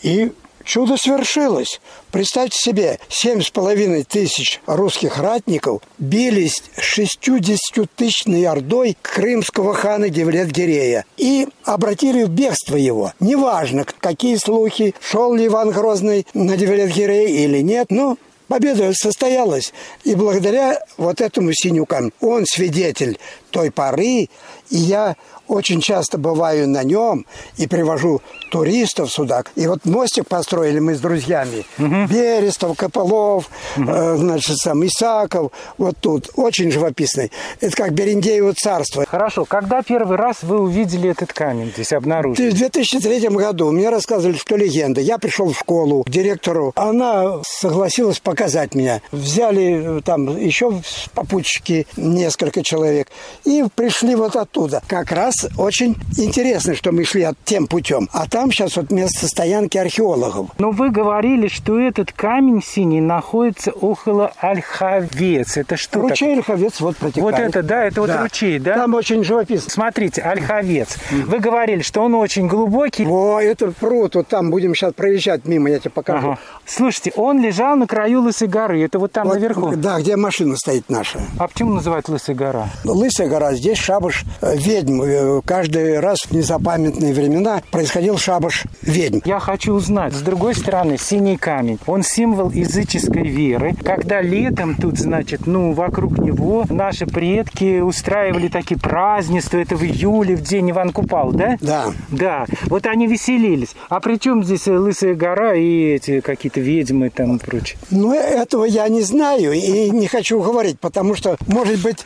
И 0.02 0.30
Чудо 0.64 0.96
свершилось. 0.96 1.80
Представьте 2.12 2.56
себе, 2.56 3.00
семь 3.08 3.42
с 3.42 3.50
половиной 3.50 4.04
тысяч 4.04 4.60
русских 4.66 5.18
ратников 5.18 5.82
бились 5.98 6.62
60-тысячной 6.76 8.46
ордой 8.46 8.96
крымского 9.02 9.74
хана 9.74 10.08
Девлет-Гирея 10.08 11.04
и 11.16 11.48
обратили 11.64 12.22
в 12.22 12.28
бегство 12.28 12.76
его. 12.76 13.12
Неважно, 13.18 13.84
какие 13.98 14.36
слухи, 14.36 14.94
шел 15.00 15.34
ли 15.34 15.48
Иван 15.48 15.72
Грозный 15.72 16.28
на 16.32 16.56
Девлет-Гирея 16.56 17.26
или 17.26 17.58
нет, 17.58 17.88
но 17.90 18.16
Победа 18.52 18.92
состоялась. 18.92 19.72
И 20.04 20.14
благодаря 20.14 20.78
вот 20.98 21.22
этому 21.22 21.52
синему 21.54 21.86
камню 21.86 22.12
он 22.20 22.44
свидетель 22.44 23.18
той 23.50 23.70
поры, 23.70 24.28
и 24.72 24.78
я 24.78 25.16
очень 25.48 25.80
часто 25.82 26.16
бываю 26.16 26.66
на 26.66 26.82
нем 26.82 27.26
и 27.58 27.66
привожу 27.66 28.22
туристов 28.50 29.12
сюда. 29.12 29.44
И 29.54 29.66
вот 29.66 29.84
мостик 29.84 30.26
построили 30.26 30.78
мы 30.78 30.94
с 30.94 31.00
друзьями. 31.00 31.64
Берестов, 31.78 32.76
Копылов, 32.76 33.50
э, 33.76 34.16
значит, 34.16 34.56
сам 34.56 34.84
Исаков. 34.86 35.52
Вот 35.76 35.96
тут. 36.00 36.30
Очень 36.36 36.72
живописный. 36.72 37.30
Это 37.60 37.76
как 37.76 37.92
Берендеево 37.92 38.54
царство. 38.54 39.04
Хорошо, 39.06 39.44
когда 39.44 39.82
первый 39.82 40.16
раз 40.16 40.38
вы 40.42 40.58
увидели 40.58 41.10
этот 41.10 41.34
камень 41.34 41.70
здесь 41.74 41.92
обнаружили? 41.92 42.50
В 42.50 42.54
2003 42.54 43.28
году 43.28 43.72
мне 43.72 43.90
рассказывали, 43.90 44.36
что 44.36 44.56
легенда. 44.56 45.02
Я 45.02 45.18
пришел 45.18 45.52
в 45.52 45.58
школу 45.58 46.04
к 46.04 46.08
директору. 46.08 46.72
Она 46.76 47.40
согласилась 47.44 48.20
показать 48.20 48.74
меня. 48.74 49.02
Взяли 49.10 49.98
э, 49.98 50.00
там 50.02 50.34
еще 50.38 50.80
попутчики, 51.14 51.86
несколько 51.96 52.62
человек. 52.62 53.08
И 53.44 53.64
пришли 53.74 54.14
вот 54.14 54.34
оттуда. 54.34 54.61
Как 54.86 55.12
раз 55.12 55.48
очень 55.56 55.96
интересно, 56.16 56.74
что 56.74 56.92
мы 56.92 57.04
шли 57.04 57.22
от 57.22 57.36
тем 57.44 57.66
путем. 57.66 58.08
А 58.12 58.28
там 58.28 58.50
сейчас 58.50 58.76
вот 58.76 58.90
место 58.90 59.26
стоянки 59.26 59.78
археологов. 59.78 60.50
Но 60.58 60.70
вы 60.70 60.90
говорили, 60.90 61.48
что 61.48 61.78
этот 61.78 62.12
камень 62.12 62.62
синий 62.62 63.00
находится 63.00 63.70
около 63.70 64.32
Ольховец. 64.38 65.56
Это 65.56 65.76
что 65.76 66.00
Ручей 66.00 66.34
Ольховец 66.34 66.80
вот 66.80 66.96
такое? 66.96 67.12
протекает. 67.12 67.54
Вот 67.54 67.56
это, 67.56 67.62
да, 67.62 67.84
это 67.84 68.00
вот 68.00 68.10
ручей, 68.20 68.58
да? 68.58 68.74
Там 68.74 68.94
очень 68.94 69.24
живописно. 69.24 69.70
Смотрите, 69.70 70.22
Ольховец. 70.22 70.96
Вы 71.10 71.38
говорили, 71.38 71.82
что 71.82 72.02
он 72.02 72.14
очень 72.14 72.46
глубокий. 72.46 73.06
О, 73.06 73.40
это 73.40 73.70
пруд. 73.72 74.14
Вот 74.14 74.28
там 74.28 74.50
будем 74.50 74.74
сейчас 74.74 74.92
проезжать 74.92 75.46
мимо, 75.46 75.70
я 75.70 75.78
тебе 75.78 75.90
покажу. 75.90 76.32
Ага. 76.32 76.38
Слушайте, 76.66 77.12
он 77.16 77.40
лежал 77.40 77.76
на 77.76 77.86
краю 77.86 78.22
Лысой 78.22 78.48
горы. 78.48 78.82
Это 78.82 78.98
вот 78.98 79.12
там 79.12 79.26
Вот, 79.26 79.34
наверху. 79.34 79.72
Да, 79.76 80.00
где 80.00 80.16
машина 80.16 80.56
стоит 80.56 80.88
наша. 80.88 81.20
А 81.38 81.48
почему 81.48 81.74
называют 81.74 82.08
Лысая 82.08 82.36
гора? 82.36 82.68
Лысая 82.84 83.28
гора, 83.28 83.54
здесь 83.54 83.78
шабаш 83.78 84.24
э, 84.40 84.51
ведьм. 84.54 85.02
Э, 85.02 85.40
Каждый 85.44 86.00
раз 86.00 86.20
в 86.20 86.32
незапамятные 86.32 87.12
времена 87.12 87.62
происходил 87.70 88.18
шабаш 88.18 88.64
ведьм. 88.82 89.20
Я 89.24 89.38
хочу 89.38 89.74
узнать, 89.74 90.14
с 90.14 90.20
другой 90.20 90.54
стороны, 90.54 90.96
синий 90.98 91.36
камень, 91.36 91.78
он 91.86 92.02
символ 92.02 92.50
языческой 92.50 93.28
веры. 93.28 93.74
Когда 93.82 94.20
летом 94.20 94.76
тут, 94.76 94.98
значит, 94.98 95.46
ну, 95.46 95.72
вокруг 95.72 96.18
него 96.18 96.64
наши 96.68 97.06
предки 97.06 97.80
устраивали 97.80 98.48
такие 98.48 98.78
празднества, 98.78 99.58
это 99.58 99.76
в 99.76 99.82
июле, 99.82 100.36
в 100.36 100.42
день 100.42 100.70
Иван 100.70 100.90
Купал, 100.90 101.32
да? 101.32 101.56
Да. 101.60 101.86
Да, 102.08 102.46
вот 102.66 102.86
они 102.86 103.06
веселились. 103.06 103.74
А 103.88 104.00
при 104.00 104.16
чем 104.16 104.44
здесь 104.44 104.68
э, 104.68 104.76
Лысая 104.76 105.14
гора 105.14 105.54
и 105.54 105.94
эти 105.94 106.20
какие-то 106.20 106.60
ведьмы 106.60 107.10
там 107.10 107.36
и 107.36 107.38
прочее? 107.38 107.78
Но 107.90 108.14
этого 108.14 108.64
я 108.64 108.88
не 108.88 109.02
знаю 109.02 109.52
и 109.52 109.90
не 109.90 110.06
хочу 110.06 110.40
говорить, 110.42 110.78
потому 110.80 111.14
что, 111.14 111.36
может 111.46 111.80
быть, 111.80 112.04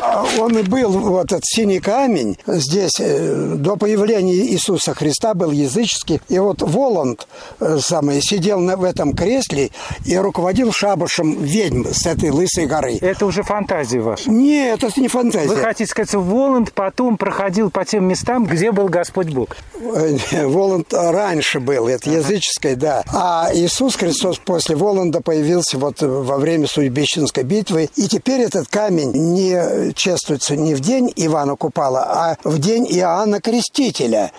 а, 0.00 0.24
он 0.38 0.56
и 0.58 0.62
был, 0.62 0.90
вот 0.90 1.26
этот 1.26 1.44
синий 1.44 1.77
камень, 1.80 2.36
здесь 2.46 2.98
э, 3.00 3.54
до 3.56 3.76
появления 3.76 4.34
Иисуса 4.34 4.94
Христа 4.94 5.34
был 5.34 5.50
языческий. 5.50 6.20
И 6.28 6.38
вот 6.38 6.62
Воланд 6.62 7.26
э, 7.60 7.78
самый, 7.80 8.20
сидел 8.20 8.60
на, 8.60 8.76
в 8.76 8.84
этом 8.84 9.14
кресле 9.14 9.70
и 10.04 10.16
руководил 10.16 10.72
шабашем 10.72 11.42
ведьм 11.42 11.84
с 11.90 12.06
этой 12.06 12.30
лысой 12.30 12.66
горы. 12.66 12.98
Это 13.00 13.26
уже 13.26 13.42
фантазия 13.42 14.00
ваша. 14.00 14.30
Нет, 14.30 14.82
это 14.82 15.00
не 15.00 15.08
фантазия. 15.08 15.48
Вы 15.48 15.56
хотите 15.56 15.90
сказать, 15.90 16.08
что 16.08 16.20
Воланд 16.20 16.72
потом 16.72 17.16
проходил 17.16 17.70
по 17.70 17.84
тем 17.84 18.04
местам, 18.06 18.46
где 18.46 18.72
был 18.72 18.88
Господь 18.88 19.28
Бог? 19.28 19.56
Э, 19.80 20.16
Воланд 20.46 20.92
раньше 20.92 21.60
был, 21.60 21.88
это 21.88 22.10
языческое, 22.10 22.76
да. 22.76 23.02
А 23.12 23.50
Иисус 23.52 23.96
Христос 23.96 24.38
после 24.38 24.76
Воланда 24.76 25.20
появился 25.20 25.78
вот 25.78 26.00
во 26.00 26.38
время 26.38 26.66
Судьбищенской 26.66 27.44
битвы. 27.44 27.90
И 27.96 28.08
теперь 28.08 28.40
этот 28.40 28.68
камень 28.68 29.12
не 29.12 29.92
чествуется 29.94 30.56
не 30.56 30.74
в 30.74 30.80
день 30.80 31.12
Ивана 31.16 31.56
Купала, 31.68 32.02
а 32.02 32.36
в 32.44 32.58
день 32.58 32.86
Иоанна 32.90 33.42
Крестителя. 33.42 34.32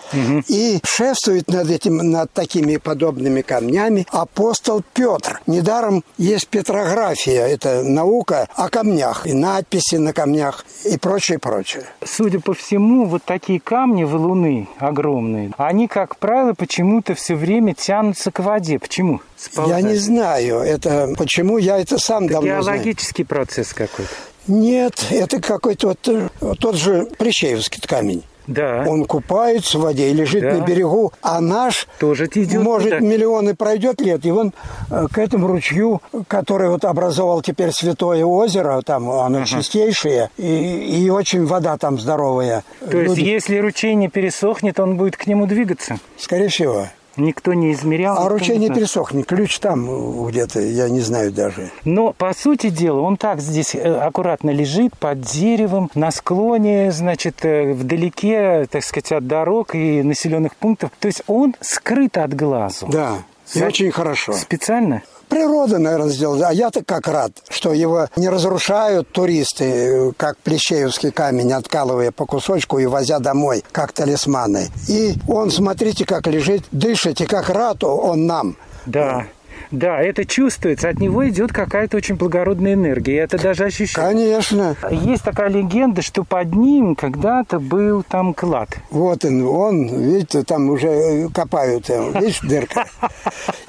И 0.48 0.80
шефствует 0.84 1.46
над 1.46 1.70
этим, 1.70 1.98
над 1.98 2.32
такими 2.32 2.76
подобными 2.76 3.42
камнями 3.42 4.04
апостол 4.10 4.82
Петр. 4.94 5.40
Недаром 5.46 6.02
есть 6.18 6.48
петрография, 6.48 7.46
это 7.46 7.84
наука 7.84 8.48
о 8.56 8.68
камнях, 8.68 9.28
и 9.28 9.32
надписи 9.32 9.94
на 9.94 10.12
камнях, 10.12 10.64
и 10.84 10.98
прочее, 10.98 11.38
прочее. 11.38 11.84
Судя 12.04 12.40
по 12.40 12.52
всему, 12.52 13.06
вот 13.06 13.22
такие 13.22 13.60
камни, 13.60 14.02
валуны 14.02 14.68
огромные, 14.78 15.52
они, 15.56 15.86
как 15.86 16.16
правило, 16.16 16.54
почему-то 16.54 17.14
все 17.14 17.36
время 17.36 17.74
тянутся 17.74 18.32
к 18.32 18.40
воде. 18.40 18.80
Почему? 18.80 19.20
Я 19.54 19.80
не 19.80 19.96
Сползают. 19.96 20.00
знаю, 20.00 20.58
это 20.58 21.14
почему 21.16 21.58
я 21.58 21.78
это 21.78 21.96
сам 21.98 22.26
давно 22.26 22.60
знаю. 22.60 22.78
Геологический 22.80 23.24
процесс 23.24 23.72
какой-то. 23.72 24.10
Нет, 24.50 25.06
это 25.10 25.40
какой-то 25.40 25.88
вот, 25.88 26.08
э, 26.08 26.28
тот 26.58 26.74
же 26.74 27.06
Плещеевский 27.18 27.80
камень. 27.86 28.24
Да. 28.46 28.84
Он 28.88 29.04
купается 29.04 29.78
в 29.78 29.82
воде 29.82 30.10
и 30.10 30.12
лежит 30.12 30.42
Да. 30.42 30.54
на 30.54 30.64
берегу, 30.64 31.12
а 31.22 31.40
наш 31.40 31.86
Тоже 32.00 32.26
идет 32.34 32.60
может 32.60 32.90
туда. 32.90 32.98
миллионы 33.00 33.54
пройдет 33.54 34.00
лет, 34.00 34.26
и 34.26 34.32
он 34.32 34.52
э, 34.90 35.06
к 35.12 35.18
этому 35.18 35.46
ручью, 35.46 36.02
который 36.26 36.68
вот 36.68 36.84
образовал 36.84 37.42
теперь 37.42 37.70
Святое 37.70 38.24
озеро, 38.24 38.82
там 38.84 39.08
оно 39.08 39.44
чистейшее, 39.44 40.30
и, 40.36 41.04
и 41.04 41.10
очень 41.10 41.46
вода 41.46 41.76
там 41.78 42.00
здоровая. 42.00 42.64
То 42.80 42.98
есть, 43.00 43.16
Люди- 43.18 43.28
если 43.28 43.56
ручей 43.58 43.94
не 43.94 44.08
пересохнет, 44.08 44.80
он 44.80 44.96
будет 44.96 45.16
к 45.16 45.28
нему 45.28 45.46
двигаться? 45.46 45.98
Скорее 46.18 46.48
всего. 46.48 46.88
Никто 47.16 47.54
не 47.54 47.72
измерял. 47.72 48.18
А 48.18 48.28
ручей 48.28 48.52
не 48.52 48.60
не 48.60 48.66
знает. 48.66 48.80
пересохнет, 48.80 49.26
ключ 49.26 49.58
там 49.58 50.26
где-то, 50.26 50.60
я 50.60 50.88
не 50.88 51.00
знаю 51.00 51.32
даже. 51.32 51.70
Но, 51.84 52.12
по 52.12 52.32
сути 52.34 52.70
дела, 52.70 53.00
он 53.00 53.16
так 53.16 53.40
здесь 53.40 53.74
э, 53.74 53.78
аккуратно 53.80 54.50
лежит 54.50 54.96
под 54.96 55.20
деревом, 55.20 55.90
на 55.94 56.10
склоне, 56.10 56.92
значит, 56.92 57.44
э, 57.44 57.72
вдалеке, 57.72 58.66
так 58.70 58.84
сказать, 58.84 59.12
от 59.12 59.26
дорог 59.26 59.74
и 59.74 60.02
населенных 60.02 60.54
пунктов. 60.56 60.90
То 61.00 61.08
есть 61.08 61.22
он 61.26 61.54
скрыт 61.60 62.16
от 62.16 62.34
глазу. 62.34 62.86
Да, 62.88 63.18
и 63.54 63.62
очень 63.62 63.90
хорошо. 63.90 64.32
Специально? 64.32 65.02
Природа, 65.30 65.78
наверное, 65.78 66.10
сделала. 66.10 66.48
А 66.48 66.52
я-то 66.52 66.84
как 66.84 67.06
рад, 67.06 67.30
что 67.48 67.72
его 67.72 68.08
не 68.16 68.28
разрушают 68.28 69.10
туристы, 69.12 70.12
как 70.16 70.36
Плещеевский 70.38 71.12
камень, 71.12 71.52
откалывая 71.52 72.10
по 72.10 72.26
кусочку 72.26 72.78
и 72.80 72.86
возя 72.86 73.20
домой, 73.20 73.64
как 73.70 73.92
талисманы. 73.92 74.68
И 74.88 75.14
он, 75.28 75.52
смотрите, 75.52 76.04
как 76.04 76.26
лежит, 76.26 76.64
дышит, 76.72 77.20
и 77.20 77.26
как 77.26 77.48
рад 77.48 77.84
он 77.84 78.26
нам. 78.26 78.56
Да. 78.86 79.26
Да, 79.70 80.00
это 80.00 80.24
чувствуется. 80.24 80.88
От 80.88 80.98
него 80.98 81.28
идет 81.28 81.52
какая-то 81.52 81.96
очень 81.96 82.16
благородная 82.16 82.74
энергия. 82.74 83.18
Это 83.18 83.38
даже 83.40 83.64
ощущается. 83.64 84.12
Конечно. 84.12 84.76
Есть 84.90 85.22
такая 85.22 85.48
легенда, 85.48 86.02
что 86.02 86.24
под 86.24 86.54
ним 86.54 86.96
когда-то 86.96 87.60
был 87.60 88.02
там 88.02 88.34
клад. 88.34 88.68
Вот 88.90 89.24
он, 89.24 89.46
он, 89.46 89.86
видите, 89.86 90.42
там 90.42 90.70
уже 90.70 90.88
э, 90.88 91.28
копают, 91.28 91.88
видишь, 91.88 92.40
дырка. 92.40 92.86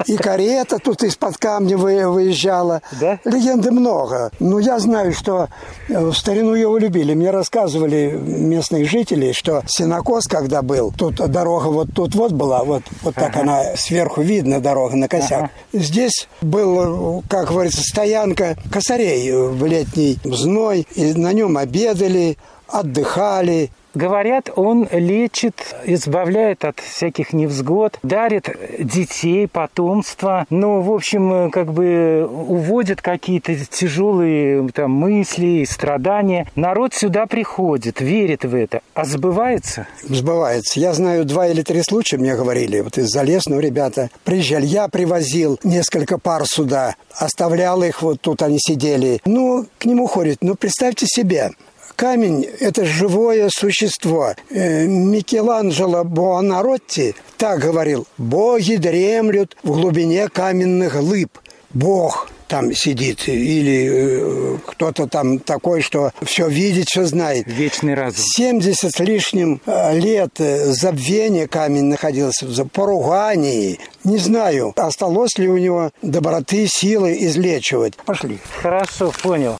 И 0.06 0.16
карета 0.16 0.78
тут 0.78 1.02
из-под 1.04 1.36
камня 1.36 1.76
вы- 1.76 2.08
выезжала. 2.10 2.82
Да? 3.00 3.18
Легенды 3.24 3.70
много. 3.70 4.30
Но 4.40 4.58
я 4.58 4.78
знаю, 4.78 5.12
что 5.12 5.48
э, 5.88 5.98
в 6.04 6.14
старину 6.14 6.54
его 6.54 6.78
любили. 6.78 7.14
Мне 7.14 7.30
рассказывали 7.30 8.18
местные 8.20 8.84
жители, 8.84 9.32
что 9.32 9.62
сенокос, 9.66 10.26
когда 10.26 10.62
был, 10.62 10.92
тут 10.96 11.16
дорога 11.30 11.66
вот 11.68 11.88
тут 11.94 12.14
вот 12.14 12.32
была, 12.32 12.64
вот, 12.64 12.82
вот 13.02 13.14
так 13.14 13.36
она 13.36 13.76
сверху 13.76 14.20
видно, 14.22 14.60
дорога 14.60 14.96
на 14.96 15.08
косяк. 15.08 15.50
Здесь 15.92 16.26
был, 16.40 17.22
как 17.28 17.48
говорится, 17.48 17.82
стоянка 17.82 18.56
косарей 18.70 19.30
в 19.30 19.62
летний 19.66 20.18
зной, 20.24 20.86
и 20.94 21.12
на 21.12 21.34
нем 21.34 21.58
обедали, 21.58 22.38
отдыхали, 22.66 23.70
Говорят, 23.94 24.50
он 24.56 24.88
лечит, 24.90 25.74
избавляет 25.84 26.64
от 26.64 26.80
всяких 26.80 27.32
невзгод, 27.32 27.98
дарит 28.02 28.48
детей, 28.78 29.46
потомство. 29.46 30.46
Ну, 30.50 30.80
в 30.80 30.92
общем, 30.92 31.50
как 31.50 31.72
бы 31.72 32.26
уводит 32.26 33.02
какие-то 33.02 33.54
тяжелые 33.66 34.68
там 34.70 34.92
мысли, 34.92 35.64
страдания. 35.68 36.46
Народ 36.54 36.94
сюда 36.94 37.26
приходит, 37.26 38.00
верит 38.00 38.44
в 38.44 38.54
это. 38.54 38.80
А 38.94 39.04
сбывается? 39.04 39.86
Сбывается. 40.02 40.80
Я 40.80 40.94
знаю 40.94 41.24
два 41.24 41.48
или 41.48 41.62
три 41.62 41.82
случая, 41.82 42.16
мне 42.16 42.34
говорили, 42.34 42.80
вот 42.80 42.96
из 42.98 43.08
Залесного 43.08 43.60
ребята 43.60 44.10
приезжали. 44.24 44.66
Я 44.66 44.88
привозил 44.88 45.58
несколько 45.64 46.18
пар 46.18 46.44
сюда, 46.46 46.96
оставлял 47.18 47.82
их, 47.82 48.02
вот 48.02 48.20
тут 48.20 48.42
они 48.42 48.58
сидели. 48.58 49.20
Ну, 49.24 49.66
к 49.78 49.84
нему 49.84 50.06
ходит. 50.06 50.38
Ну, 50.40 50.54
представьте 50.54 51.06
себе, 51.06 51.50
Камень– 51.96 52.44
это 52.60 52.84
живое 52.84 53.48
существо. 53.50 54.34
Э, 54.50 54.86
Микеланджело 54.86 56.04
Буонаротти 56.04 57.14
так 57.36 57.60
говорил. 57.60 58.06
«Боги 58.18 58.76
дремлют 58.76 59.56
в 59.62 59.72
глубине 59.72 60.28
каменных 60.28 60.94
глыб». 61.00 61.38
Бог 61.74 62.28
там 62.52 62.74
сидит 62.74 63.28
или 63.28 63.88
э, 63.90 64.58
кто-то 64.66 65.06
там 65.06 65.38
такой, 65.38 65.80
что 65.80 66.12
все 66.22 66.48
видит, 66.48 66.86
все 66.86 67.06
знает. 67.06 67.46
Вечный 67.46 67.94
разум. 67.94 68.22
70 68.36 68.94
с 68.94 69.00
лишним 69.00 69.62
э, 69.64 69.98
лет 69.98 70.38
э, 70.38 70.66
забвения 70.66 71.46
камень 71.46 71.84
находился 71.84 72.44
в 72.46 72.68
поругании. 72.68 73.80
Не 74.04 74.18
знаю, 74.18 74.74
осталось 74.76 75.38
ли 75.38 75.48
у 75.48 75.56
него 75.56 75.92
доброты, 76.02 76.66
силы 76.68 77.16
излечивать. 77.20 77.96
Пошли. 77.96 78.38
Хорошо, 78.60 79.12
понял. 79.22 79.58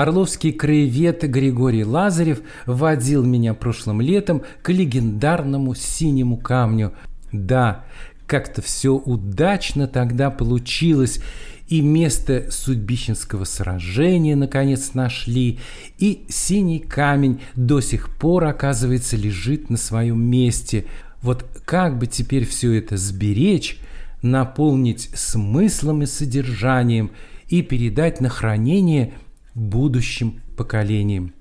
Орловский 0.00 0.52
краевед 0.52 1.28
Григорий 1.30 1.84
Лазарев 1.84 2.40
водил 2.64 3.22
меня 3.22 3.52
прошлым 3.52 4.00
летом 4.00 4.42
к 4.62 4.70
легендарному 4.70 5.74
синему 5.74 6.38
камню. 6.38 6.94
Да, 7.32 7.84
как-то 8.26 8.62
все 8.62 8.94
удачно 8.94 9.86
тогда 9.86 10.30
получилось, 10.30 11.20
и 11.68 11.82
место 11.82 12.46
судьбищенского 12.50 13.44
сражения 13.44 14.36
наконец 14.36 14.94
нашли, 14.94 15.58
и 15.98 16.24
синий 16.30 16.78
камень 16.78 17.42
до 17.54 17.82
сих 17.82 18.08
пор, 18.16 18.44
оказывается, 18.44 19.18
лежит 19.18 19.68
на 19.68 19.76
своем 19.76 20.22
месте. 20.22 20.86
Вот 21.20 21.44
как 21.66 21.98
бы 21.98 22.06
теперь 22.06 22.46
все 22.46 22.72
это 22.72 22.96
сберечь, 22.96 23.78
наполнить 24.22 25.10
смыслом 25.12 26.04
и 26.04 26.06
содержанием 26.06 27.10
и 27.50 27.60
передать 27.60 28.22
на 28.22 28.30
хранение 28.30 29.12
будущим 29.60 30.40
поколениям. 30.56 31.34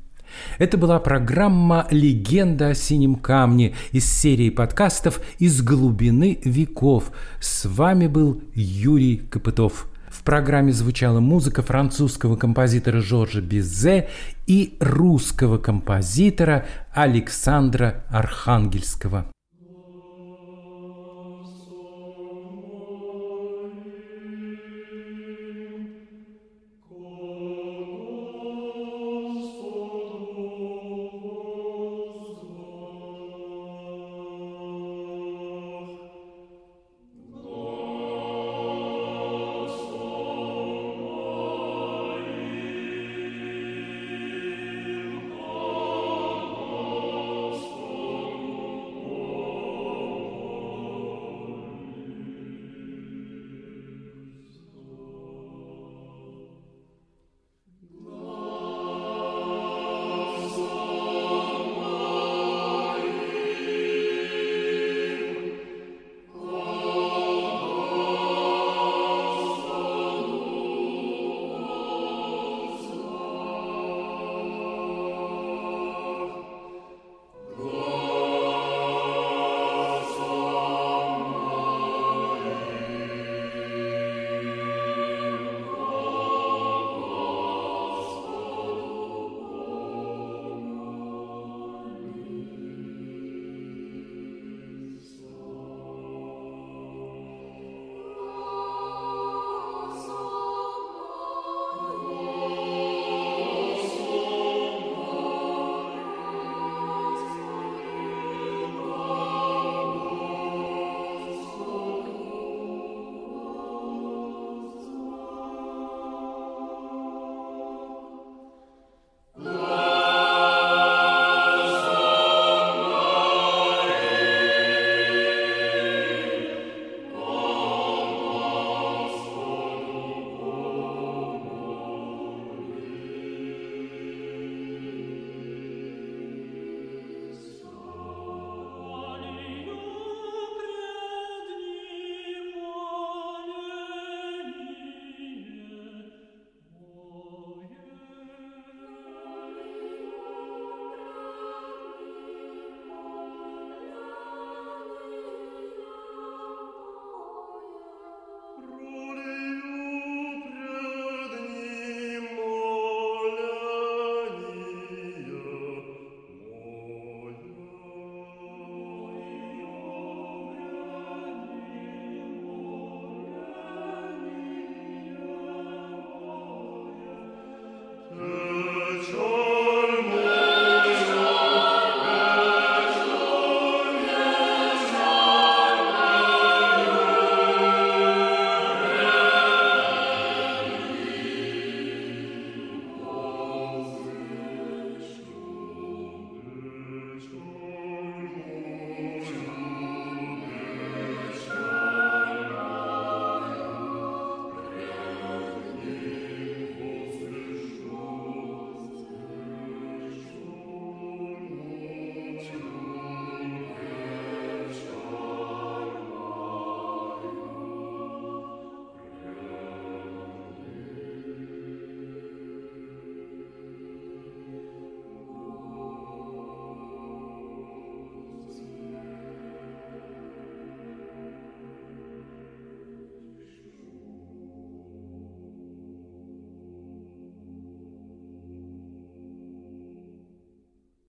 Это 0.58 0.78
была 0.78 1.00
программа 1.00 1.88
«Легенда 1.90 2.70
о 2.70 2.76
синем 2.76 3.16
камне» 3.16 3.74
из 3.92 4.06
серии 4.06 4.50
подкастов 4.50 5.22
«Из 5.40 5.62
глубины 5.62 6.40
веков». 6.44 7.12
С 7.40 7.66
вами 7.66 8.08
был 8.08 8.42
Юрий 8.54 9.18
Копытов. 9.18 9.88
В 10.10 10.24
программе 10.24 10.72
звучала 10.72 11.20
музыка 11.20 11.62
французского 11.62 12.36
композитора 12.36 13.00
Жоржа 13.00 13.42
Бизе 13.42 14.10
и 14.48 14.78
русского 14.80 15.58
композитора 15.58 16.66
Александра 16.94 18.04
Архангельского. 18.10 19.26